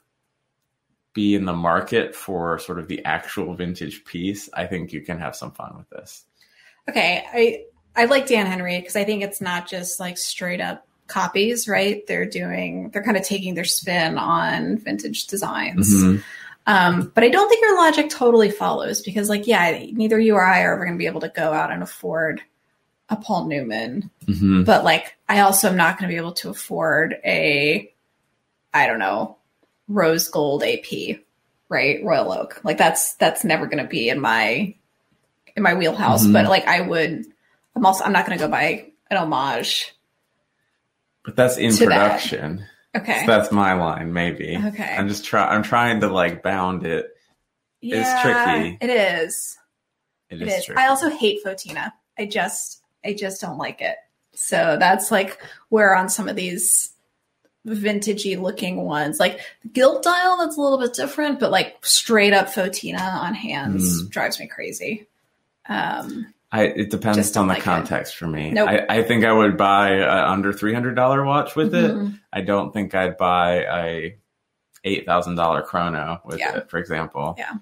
[1.13, 5.19] be in the market for sort of the actual vintage piece, I think you can
[5.19, 6.25] have some fun with this.
[6.89, 7.65] okay, I
[7.97, 12.05] I like Dan Henry because I think it's not just like straight up copies, right?
[12.07, 15.95] They're doing they're kind of taking their spin on vintage designs.
[15.95, 16.23] Mhm.
[16.67, 20.43] Um, but I don't think your logic totally follows because, like, yeah, neither you or
[20.43, 22.41] I are ever going to be able to go out and afford
[23.15, 24.11] a Paul Newman.
[24.27, 24.65] Mhm.
[24.65, 27.93] But, like, I also am not going to be able to afford a,
[28.73, 29.39] I don't know,
[29.89, 31.21] rose gold AP,
[31.69, 32.03] right?
[32.05, 32.61] Royal Oak.
[32.65, 34.75] Like, that's that's never going to be in my
[35.57, 36.25] in my wheelhouse.
[36.27, 36.33] Mhm.
[36.33, 37.25] But like, I would.
[37.77, 39.93] I'm also I'm not going to go buy an homage.
[41.25, 41.87] But that's in To that.
[42.21, 42.65] production.
[42.97, 43.21] Okay.
[43.21, 44.57] So that's my line, maybe.
[44.63, 44.95] Okay.
[44.97, 45.45] I'm just try.
[45.47, 47.07] I'm trying to like bound it.
[47.81, 48.79] yeah, tricky.
[48.81, 49.57] It is.
[50.31, 50.77] It It is, is.
[50.77, 51.93] I also hate fauxtina.
[52.19, 53.97] I just I just don't like it.
[54.35, 56.91] So that's like where on some of these
[57.67, 62.33] vintagey looking ones, like the gilt dial, that's a little bit different, but like straight
[62.33, 64.11] up fauxtina on hands Mm.
[64.11, 65.07] drives me crazy.
[65.69, 67.65] Um, I, it depends on the like it.
[67.65, 68.51] context for me.
[68.51, 68.69] Nope.
[68.69, 71.91] I, I think I would buy a under three hundred dollar watch with it.
[71.95, 72.21] mhm.
[72.33, 74.17] I don't think I'd buy a
[74.85, 76.59] eight thousand dollar chrono with Yeah.
[76.59, 77.35] it, for example.
[77.39, 77.55] Yeah.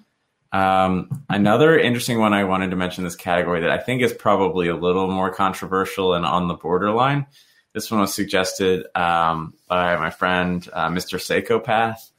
[0.52, 4.68] Um, another interesting one I wanted to mention this category that I think is probably
[4.68, 7.26] a little more controversial and on the borderline.
[7.72, 11.18] This one was suggested um, by my friend uh, Mr.
[11.18, 12.10] Psychopath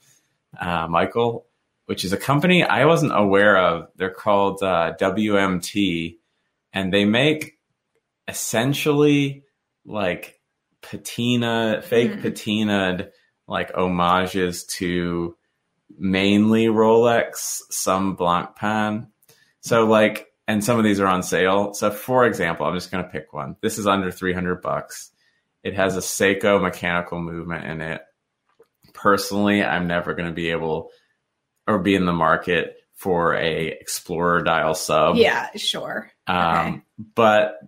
[0.60, 1.46] uh, Michael,
[1.86, 3.90] which is a company I wasn't aware of.
[3.96, 6.18] They're called uh, WMT,
[6.74, 7.60] and they make
[8.28, 9.44] essentially
[9.86, 10.40] like
[10.82, 12.22] patina, fake Hmm.
[12.22, 13.10] patinaed
[13.48, 15.36] like homages to
[15.98, 19.08] mainly Rolex, some Blancpain.
[19.62, 21.74] So like, and some of these are on sale.
[21.74, 23.56] So for example, I'm just going to pick one.
[23.62, 25.12] This is under 300 bucks.
[25.64, 28.02] It has a Seiko mechanical movement in it.
[28.94, 30.90] Personally, I'm never going to be able
[31.68, 35.16] or be in the market for a Explorer dial sub.
[35.16, 36.12] yeah, sure.
[36.28, 36.36] Um,
[36.68, 36.82] Okay.
[37.16, 37.60] But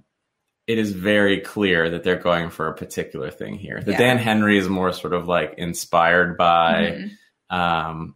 [0.68, 3.82] it is very clear that they're going for a particular thing here.
[3.82, 3.98] The Yeah.
[4.00, 6.74] Dan Henry is more sort of like inspired by.
[6.98, 7.12] Mhm.
[7.50, 8.16] Um,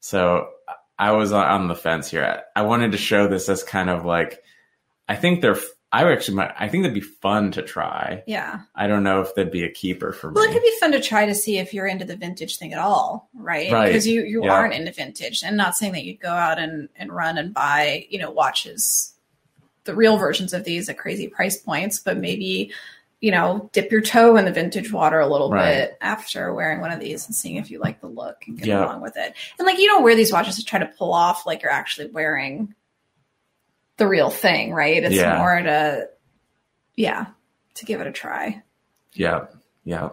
[0.00, 0.48] so
[0.98, 2.42] I was on- the fence here.
[2.54, 4.42] I wanted to show this as kind of like,
[5.08, 5.56] I think they're.
[5.92, 6.52] I actually might.
[6.56, 8.22] I think that'd be fun to try.
[8.28, 8.60] Yeah.
[8.76, 10.34] I don't know if that'd be a keeper for me.
[10.36, 12.72] Well, it could be fun to try to see if you're into the vintage thing
[12.72, 13.72] at all, right?
[13.72, 13.86] Right.
[13.88, 14.52] Because you, you Yeah.
[14.52, 15.42] aren't into vintage.
[15.42, 19.14] And not saying that you'd go out and, and run and buy, you know, watches,
[19.82, 22.70] the real versions of these at crazy price points, but maybe,
[23.20, 25.74] you know, dip your toe in the vintage water a little Right.
[25.74, 28.68] bit after wearing one of these and seeing if you like the look and get
[28.68, 28.84] Yeah.
[28.84, 29.34] along with it.
[29.58, 32.08] And like, you don't wear these watches to try to pull off like you're actually
[32.08, 32.74] wearing
[33.98, 35.04] the real thing, right?
[35.04, 35.36] It's Yeah.
[35.36, 36.08] more to,
[36.96, 37.26] yeah,
[37.74, 38.62] to give it a try.
[39.12, 39.46] Yeah,
[39.84, 40.10] yeah.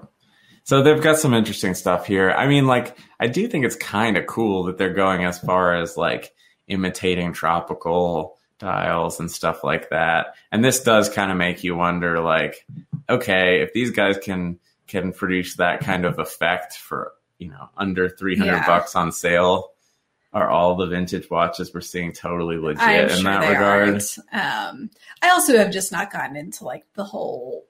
[0.66, 2.32] So they've got some interesting stuff here.
[2.32, 5.76] I mean, like, I do think it's kind of cool that they're going as far
[5.76, 6.34] as like
[6.68, 10.36] imitating tropical dials and stuff like that.
[10.52, 12.66] And this does kind of make you wonder, like,
[13.10, 18.10] okay, if these guys can can produce that kind of effect for you know under
[18.10, 18.66] three hundred Yeah.
[18.68, 19.72] bucks on sale,
[20.34, 24.02] are all the vintage watches we're seeing totally legit I'm in sure that regard?
[24.32, 24.90] Um,
[25.22, 27.66] I also have just not gotten into like the whole,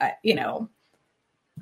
[0.00, 0.68] uh, you know,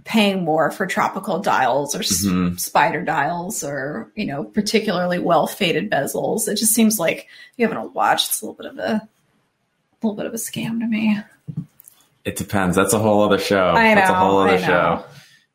[0.05, 2.59] paying more for tropical dials or s- Mhm.
[2.59, 6.49] spider dials or you know particularly well faded bezels.
[6.49, 8.27] It just seems like you have a watch.
[8.27, 9.09] It's a little bit of a
[10.03, 11.19] little bit of a scam to me.
[12.29, 12.77] It depends.
[12.77, 13.71] That's a whole other show.
[13.71, 14.67] I That's a know, whole other I know.
[14.67, 15.05] show.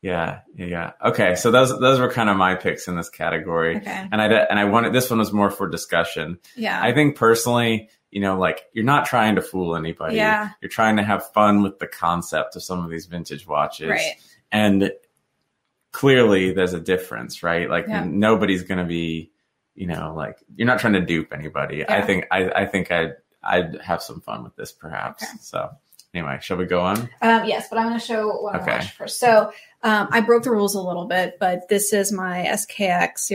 [0.02, 0.92] Yeah, yeah, yeah.
[1.06, 4.08] Okay, so those those were kind of my picks in this category, Okay.
[4.12, 6.40] and I and I wanted this one was more for discussion.
[6.58, 6.78] Yeah.
[6.82, 10.18] I think personally, you know, like you're not trying to fool anybody.
[10.18, 10.50] Yeah.
[10.62, 13.90] You're trying to have fun with the concept of some of these vintage watches.
[13.90, 14.16] right.
[14.52, 14.92] And
[15.92, 17.70] clearly there's a difference, right?
[17.70, 18.04] Like Yeah.
[18.06, 19.32] nobody's going to be,
[19.76, 21.88] you know, like you're not trying to dupe anybody.
[21.88, 23.14] I think I I think I'd
[23.44, 25.24] I'd have some fun with this perhaps.
[25.24, 25.32] Okay.
[25.42, 25.70] So
[26.14, 27.10] anyway, shall we go on?
[27.22, 28.72] Um, yes, but I'm going to show what Okay.
[28.72, 29.20] I watched first.
[29.20, 29.52] So
[29.84, 33.28] um, I broke the rules a little bit, but this is my SKX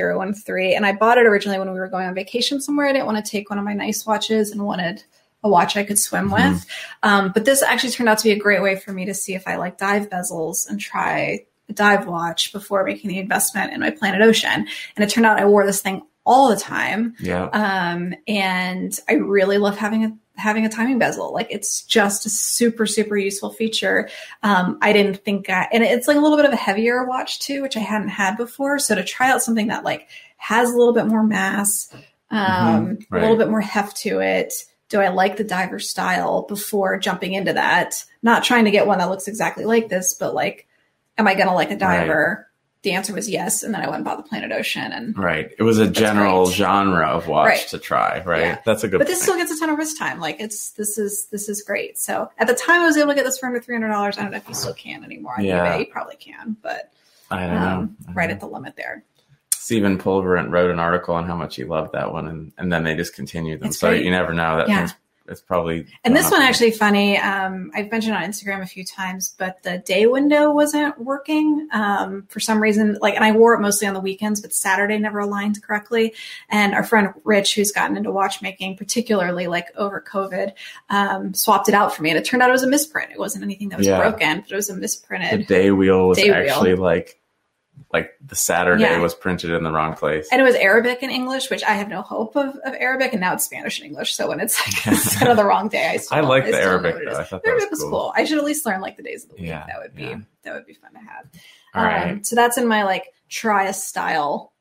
[0.44, 2.86] 013, and I bought it originally when we were going on vacation somewhere.
[2.86, 5.02] I didn't want to take one of my nice watches and wanted
[5.44, 6.52] a watch I could swim Mhm.
[6.52, 6.66] with.
[7.02, 9.34] Um, but this actually turned out to be a great way for me to see
[9.34, 13.80] if I like dive bezels and try a dive watch before making the investment in
[13.80, 14.66] my Planet Ocean.
[14.96, 17.14] And it turned out I wore this thing all the time.
[17.18, 17.44] Yeah.
[17.46, 21.32] Um, and I really love having a having a timing bezel.
[21.32, 24.08] Like it's just a super super useful feature.
[24.44, 27.40] Um, I didn't think, I, and it's like a little bit of a heavier watch
[27.40, 28.78] too, which I hadn't had before.
[28.78, 30.06] So to try out something that like
[30.36, 31.92] has a little bit more mass,
[32.30, 34.52] um, Mhm, a little bit more heft to it.
[34.90, 38.04] Do I like the diver style before jumping into that?
[38.22, 40.66] Not trying to get one that looks exactly like this, but like,
[41.18, 42.47] am I going to like a diver?
[42.82, 43.62] The answer was yes.
[43.64, 45.50] And then I went and bought the Planet Ocean and Right.
[45.58, 47.66] It was a general genre of watch Right.
[47.70, 48.40] to try, right?
[48.42, 48.58] Yeah.
[48.64, 50.20] That's a good but this still gets a ton of wrist time.
[50.20, 51.98] Like it's this is this is great.
[51.98, 54.16] So at the time I was able to get this for under three hundred dollars.
[54.16, 55.72] I don't know if you still can anymore on Yeah.
[55.74, 55.80] eBay.
[55.80, 56.92] You probably can, but
[57.30, 57.66] I don't know.
[57.66, 58.34] um, I don't right know.
[58.34, 59.02] at the limit there.
[59.52, 62.84] Stephen Pulvirent wrote an article on how much he loved that one, and, and then
[62.84, 63.68] they discontinued them.
[63.68, 64.04] It's so great.
[64.04, 64.56] you never know.
[64.58, 64.76] That Yeah.
[64.78, 64.94] thing's
[65.28, 67.18] it's probably And this one actually funny.
[67.18, 72.24] Um, I've mentioned on Instagram a few times, but the day window wasn't working um,
[72.28, 72.98] for some reason.
[73.00, 76.14] Like, and I wore it mostly on the weekends, but Saturday never aligned correctly.
[76.48, 80.52] And our friend Rich, who's gotten into watchmaking, particularly like over COVID,
[80.90, 83.12] um, swapped it out for me, and it turned out it was a misprint.
[83.12, 83.98] It wasn't anything that was Yeah.
[83.98, 85.40] broken, but it was a misprinted.
[85.40, 86.34] the day wheel was Day wheel.
[86.50, 87.17] actually like
[87.92, 88.98] like the Saturday Yeah.
[88.98, 90.28] was printed in the wrong place.
[90.30, 93.20] and it was Arabic and English, which I have no hope of, of Arabic, and
[93.20, 94.14] now it's Spanish and English.
[94.14, 96.62] So when it's like instead of the wrong day, I still I like the still
[96.64, 97.10] know Arabic though.
[97.12, 97.18] is.
[97.18, 97.90] I thought The that Arabic was cool.
[97.90, 98.12] cool.
[98.16, 99.46] I should at least learn like the days of the week.
[99.46, 100.18] Yeah, that would be yeah.
[100.44, 101.26] that would be fun to have.
[101.74, 104.52] All right, Um, so that's in my like try a style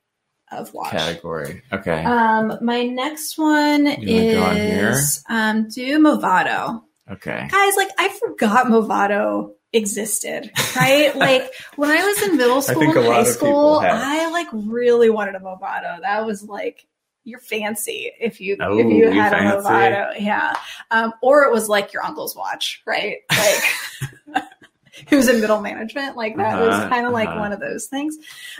[0.52, 0.92] of watch.
[0.92, 1.62] category.
[1.74, 2.04] Okay.
[2.06, 3.92] Um, my next one go
[4.44, 4.90] on here?
[4.92, 6.82] is um, do Movado.
[7.12, 7.48] okay.
[7.52, 11.16] Guys, like I forgot Movado existed, right?
[11.28, 13.80] like when I was in middle school and high school.
[13.84, 16.02] I like really wanted a Movado.
[16.02, 16.86] That was like
[17.24, 19.62] you're fancy if you Oh, if you had a.
[19.62, 20.56] Movado, yeah.
[20.92, 23.18] Um, or it was like your uncle's watch, right?
[24.34, 24.44] Like
[25.10, 27.40] who's in middle management, like that was Uh-huh, kind of like uh-huh.
[27.40, 28.18] one of those things.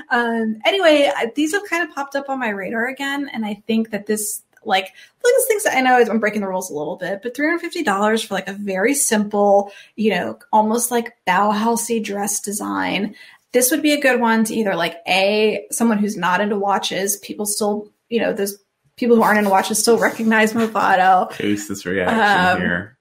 [0.10, 3.90] Um, anyway, these have kind of popped up on my radar again, and I think
[3.90, 4.94] that this like
[5.24, 7.84] these things I know I'm breaking the rules a little bit, but three hundred fifty
[7.84, 13.16] dollars for like a very simple, you know, almost like Bauhausy dress design.
[13.54, 17.18] This would be a good one to either like a someone who's not into watches.
[17.18, 18.58] People still, you know, those
[18.98, 21.32] people who aren't into watches still recognize Movado.
[21.32, 22.98] Case's reaction Um, here.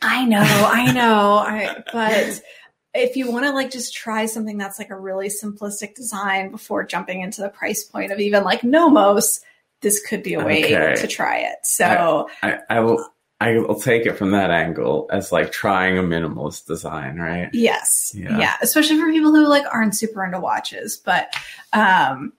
[0.00, 2.42] I know, I know, I but
[2.94, 6.84] if you want to like just try something that's like a really simplistic design before
[6.84, 9.40] jumping into the price point of even like Nomos,
[9.82, 11.00] this could be a way Okay.
[11.00, 11.56] to try it.
[11.64, 13.06] So I, I will.
[13.40, 17.50] I will take it from that angle as like trying a minimalist design, right?
[17.52, 18.38] yes, Yeah.
[18.38, 18.54] yeah.
[18.62, 21.34] especially for people who like aren't super into watches, but
[21.72, 22.32] um.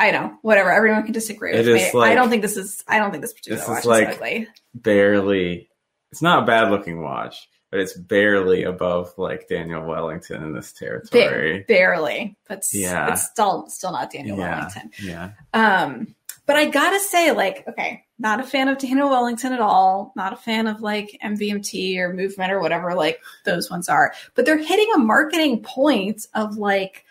[0.00, 0.72] I know, whatever.
[0.72, 2.00] Everyone can disagree It with is me.
[2.02, 2.82] I don't think this is.
[2.88, 4.48] I don't think this particular This is watch is, like- ugly.
[4.74, 5.68] Barely.
[6.12, 10.72] It's not a bad looking watch, but it's barely above like Daniel Wellington in this
[10.72, 11.64] Ba- territory.
[11.66, 13.12] barely, but Yeah.
[13.12, 14.56] it's still still not Daniel yeah.
[14.58, 14.90] Wellington.
[15.02, 15.30] Yeah.
[15.54, 16.14] Um,
[16.46, 20.12] but I gotta say, like, okay, not a fan of Daniel Wellington at all.
[20.16, 24.12] Not a fan of like MVMT or Movement or whatever like those ones are.
[24.34, 27.04] But they're hitting a marketing point of like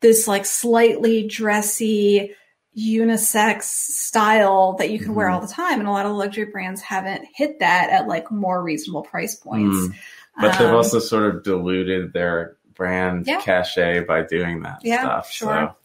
[0.00, 2.34] this like slightly dressy
[2.76, 5.34] unisex style that you can wear Mhm.
[5.34, 8.62] all the time, and a lot of luxury brands haven't hit that at like more
[8.62, 9.76] reasonable price points.
[9.76, 9.94] Mm.
[10.40, 13.40] But they've Um, also sort of diluted their brand Yeah.
[13.42, 15.30] cachet by doing that Yeah, stuff.
[15.30, 15.48] sure.
[15.48, 15.76] So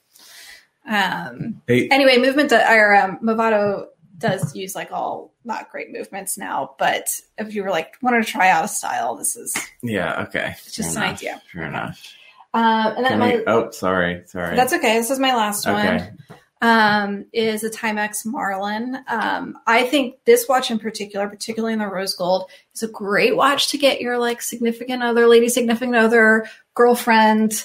[0.87, 6.75] um, they, anyway, movement or um, Movado does use like all not great movements now,
[6.79, 7.07] but
[7.37, 10.55] if you were like wanted to try out a style, this is yeah, okay.
[10.65, 11.19] It's just Fair an enough.
[11.19, 11.41] idea.
[11.53, 12.13] Fair enough.
[12.53, 12.63] um,
[12.95, 14.55] and then Can my we- oh, sorry, sorry.
[14.55, 14.97] that's okay.
[14.97, 15.97] This is my last okay.
[15.97, 16.17] one.
[16.59, 18.97] Um, is a Timex Marlin.
[19.07, 23.35] Um, I think this watch in particular, particularly in the rose gold, is a great
[23.35, 27.63] watch to get your like significant other, lady significant other, girlfriend,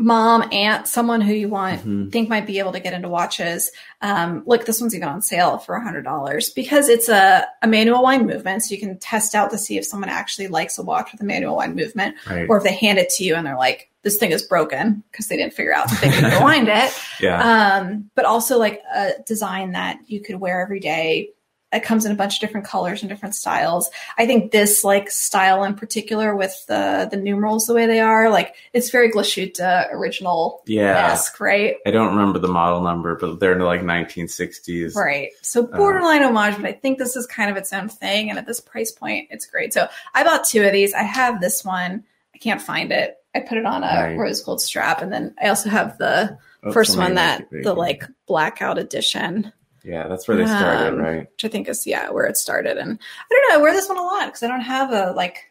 [0.00, 2.12] mom, aunt, someone who you want Mhm.
[2.12, 3.72] think might be able to get into watches.
[4.00, 7.66] Um, look, this one's even on sale for a hundred dollars because it's a, a
[7.66, 8.62] manual wind movement.
[8.62, 11.24] So you can test out to see if someone actually likes a watch with a
[11.24, 12.46] manual wind movement, Right.
[12.48, 15.26] or if they hand it to you and they're like, "This thing is broken" because
[15.26, 16.92] they didn't figure out that they could rewind it.
[17.20, 17.78] yeah.
[17.80, 21.30] Um, but also like a design that you could wear every day.
[21.70, 23.90] It comes in a bunch of different colors and different styles.
[24.16, 28.30] I think this like style in particular with the the numerals the way they are,
[28.30, 31.12] like it's very Glashütte original yeah.
[31.12, 31.76] esque, right?
[31.86, 34.94] I don't remember the model number, but they're in the like 1960s.
[34.94, 35.30] Right.
[35.42, 38.30] So uh, borderline homage, but I think this is kind of its own thing.
[38.30, 39.74] And at this price point, it's great.
[39.74, 40.94] So I bought two of these.
[40.94, 42.04] I have this one.
[42.34, 43.16] I can't find it.
[43.34, 44.16] I put it on a Right.
[44.16, 48.04] rose gold strap, and then I also have the Oops, first one that the like
[48.26, 49.52] blackout edition.
[49.88, 51.26] Yeah, that's where they started, Um, right?
[51.30, 52.76] which I think is yeah where it started.
[52.76, 55.12] And I don't know, I wear this one a lot because I don't have a
[55.12, 55.46] like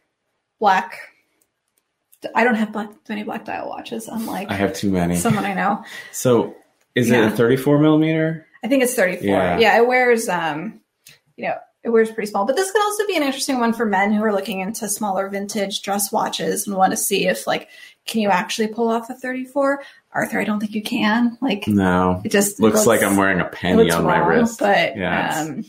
[0.60, 1.00] black.
[2.36, 5.16] I don't have black many black dial watches, unlike I have too many.
[5.18, 5.84] someone I know.
[6.12, 6.56] So,
[6.96, 8.48] is it a 34 millimeter?
[8.64, 9.28] I think it's 34.
[9.28, 9.58] Yeah.
[9.60, 9.78] Yeah.
[9.78, 10.82] it wears um,
[11.36, 12.46] you know, it wears pretty small.
[12.46, 15.30] But this could also be an interesting one for men who are looking into smaller
[15.30, 17.70] vintage dress watches and want to see if like,
[18.08, 19.84] can you actually pull off a 34?
[20.18, 21.38] Arthur, I don't think you can.
[21.42, 22.22] Like, No.
[22.26, 24.60] it just Looks like I'm wearing a penny looks on my wrong, wrist.
[24.60, 25.64] But Yeah, um,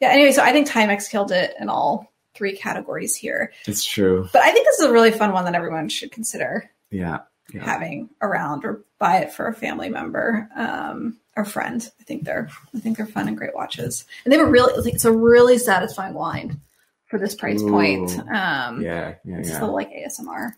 [0.00, 0.08] yeah.
[0.10, 3.52] Anyway, so I think Timex killed it in all three categories here.
[3.66, 4.28] It's true.
[4.32, 7.18] But I think this is a really fun one that everyone should consider Yeah.
[7.52, 7.64] Yeah.
[7.64, 11.88] having around or buy it for a family member um, or friend.
[12.00, 14.72] I think they're I think they're fun and great watches, and they have a really
[14.82, 16.60] like, it's a really satisfying wine
[17.06, 18.16] for this price point.
[18.18, 19.14] Um, Yeah.
[19.24, 19.38] Yeah.
[19.38, 19.56] It's Yeah.
[19.56, 20.52] still like ASMR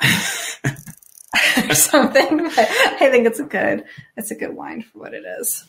[1.68, 2.38] or something.
[2.38, 3.84] But I think it's a good
[4.16, 5.64] it's a good wine for what it is.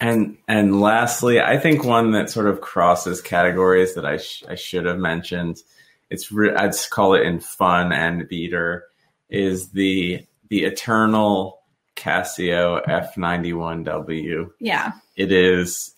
[0.00, 4.54] And and lastly, I think one that sort of crosses categories that I sh- I
[4.54, 5.62] should have mentioned.
[6.10, 8.84] It's re- I'd call it in fun and beater
[9.30, 11.60] is the the eternal
[11.96, 14.50] Casio F91W.
[14.60, 15.94] Yeah, It is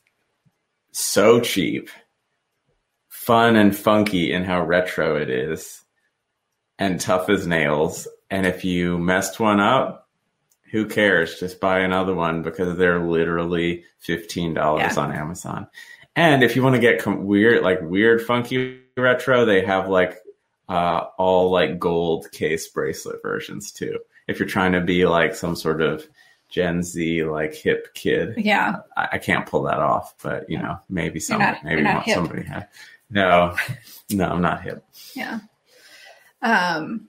[0.92, 1.90] so cheap,
[3.08, 5.82] fun and funky in how retro it is,
[6.78, 8.06] and tough as nails.
[8.30, 10.08] And if you messed one up,
[10.72, 11.38] who cares?
[11.38, 15.02] Just buy another one because they're literally fifteen dollars Yeah.
[15.02, 15.68] on Amazon.
[16.16, 20.16] And if you want to get com- weird, like weird, funky retro, they have like
[20.68, 23.98] uh, all like gold case bracelet versions too.
[24.26, 26.04] If you're trying to be like some sort of
[26.48, 28.76] Gen Z like hip kid, yeah.
[28.96, 32.04] I, I can't pull that off, but you know, maybe some, maybe you're not not
[32.04, 32.14] hip.
[32.16, 32.68] somebody had.
[33.10, 33.54] No,
[34.10, 34.84] no, I'm not hip.
[35.14, 35.38] Yeah.
[36.42, 37.08] Um.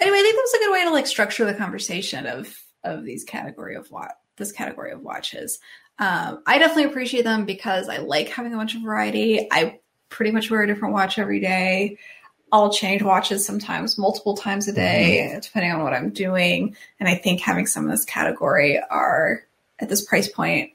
[0.00, 3.04] Anyway, I think that was a good way to like structure the conversation of of
[3.04, 5.58] these category of what this category of watches.
[5.98, 9.48] Um, I definitely appreciate them because I like having a bunch of variety.
[9.50, 9.80] I
[10.10, 11.98] pretty much wear a different watch every day.
[12.52, 16.76] I'll change watches sometimes multiple times a day, depending on what I'm doing.
[17.00, 19.42] And I think having some of this category are
[19.80, 20.70] at this price point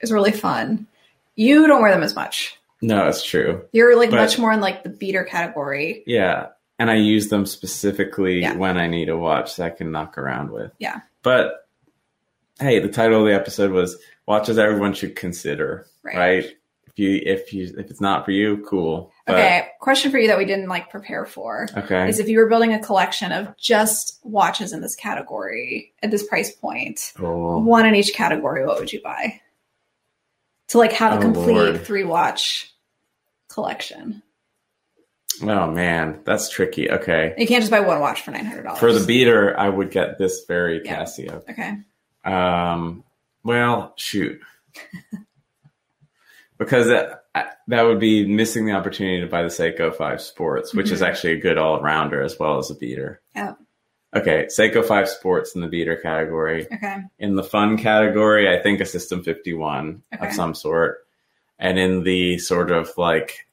[0.00, 0.86] is really fun.
[1.34, 2.56] You don't wear them as much.
[2.80, 3.62] No, it's true.
[3.72, 6.02] You're like But- much more in like the beater category.
[6.06, 6.46] Yeah,
[6.80, 8.56] and I use them specifically Yeah.
[8.56, 10.72] when I need a watch that I can knock around with.
[10.78, 11.00] Yeah.
[11.22, 11.68] But
[12.58, 16.16] hey, the title of the episode was "Watches Everyone Should Consider." Right.
[16.16, 16.44] Right.
[16.86, 19.12] If you if you if it's not for you, cool.
[19.26, 22.08] But, Okay, question for you that we didn't like prepare for Okay.
[22.08, 26.26] is if you were building a collection of just watches in this category at this
[26.26, 27.62] price point, Cool.
[27.62, 29.40] one in each category, what would you buy?
[30.68, 31.84] To like have a Oh, complete Lord.
[31.86, 32.74] three watch
[33.48, 34.22] collection.
[35.42, 36.90] Oh man, that's tricky.
[36.90, 37.34] Okay.
[37.38, 38.78] You can't just buy one watch for nine hundred dollars.
[38.78, 41.02] For the beater, I would get this very Yeah.
[41.02, 41.42] Casio.
[41.48, 41.78] Okay.
[42.24, 43.04] Um,
[43.42, 44.40] well, shoot.
[46.58, 47.24] because that,
[47.68, 51.06] that would be missing the opportunity to buy the Seiko 5 Sports, which is Mhm.
[51.08, 53.20] actually a good all rounder as well as a beater.
[53.34, 53.54] Yeah.
[54.14, 56.66] Okay, Seiko 5 Sports in the beater category.
[56.70, 56.96] Okay.
[57.18, 60.26] In the fun category, I think a Sistem 51 Okay.
[60.28, 61.06] of some sort.
[61.58, 63.46] And in the sort of like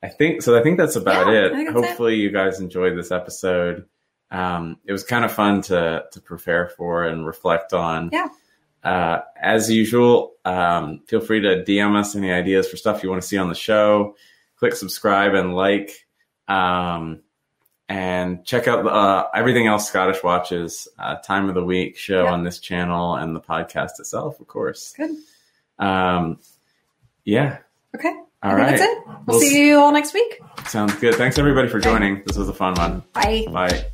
[0.03, 0.59] I think so.
[0.59, 1.49] I think that's about Yeah, it.
[1.53, 1.73] that's it.
[1.73, 3.85] Hopefully, you guys enjoyed this episode.
[4.33, 8.09] Um, it was kind of fun to to prepare for and reflect on.
[8.11, 8.27] Yeah.
[8.83, 13.21] Uh, as usual, um, feel free to DM us any ideas for stuff you want
[13.21, 14.15] to see on the show.
[14.57, 16.05] Click subscribe and like,
[16.49, 17.21] um,
[17.87, 20.87] and check out uh, everything else Scottish watches.
[20.99, 22.31] Uh, time of the week show Yeah.
[22.33, 24.93] on this channel and the podcast itself, of course.
[24.97, 25.11] Good.
[25.79, 26.39] Um,
[27.23, 27.59] yeah.
[27.95, 28.13] Okay.
[28.43, 28.77] All right.
[28.77, 28.97] That's it.
[29.07, 30.39] We'll, we'll see you all next week.
[30.67, 31.15] Sounds good.
[31.15, 32.15] Thanks everybody for joining.
[32.15, 32.23] Bye.
[32.27, 33.03] This was a fun one.
[33.13, 33.45] Bye.
[33.49, 33.85] Bye.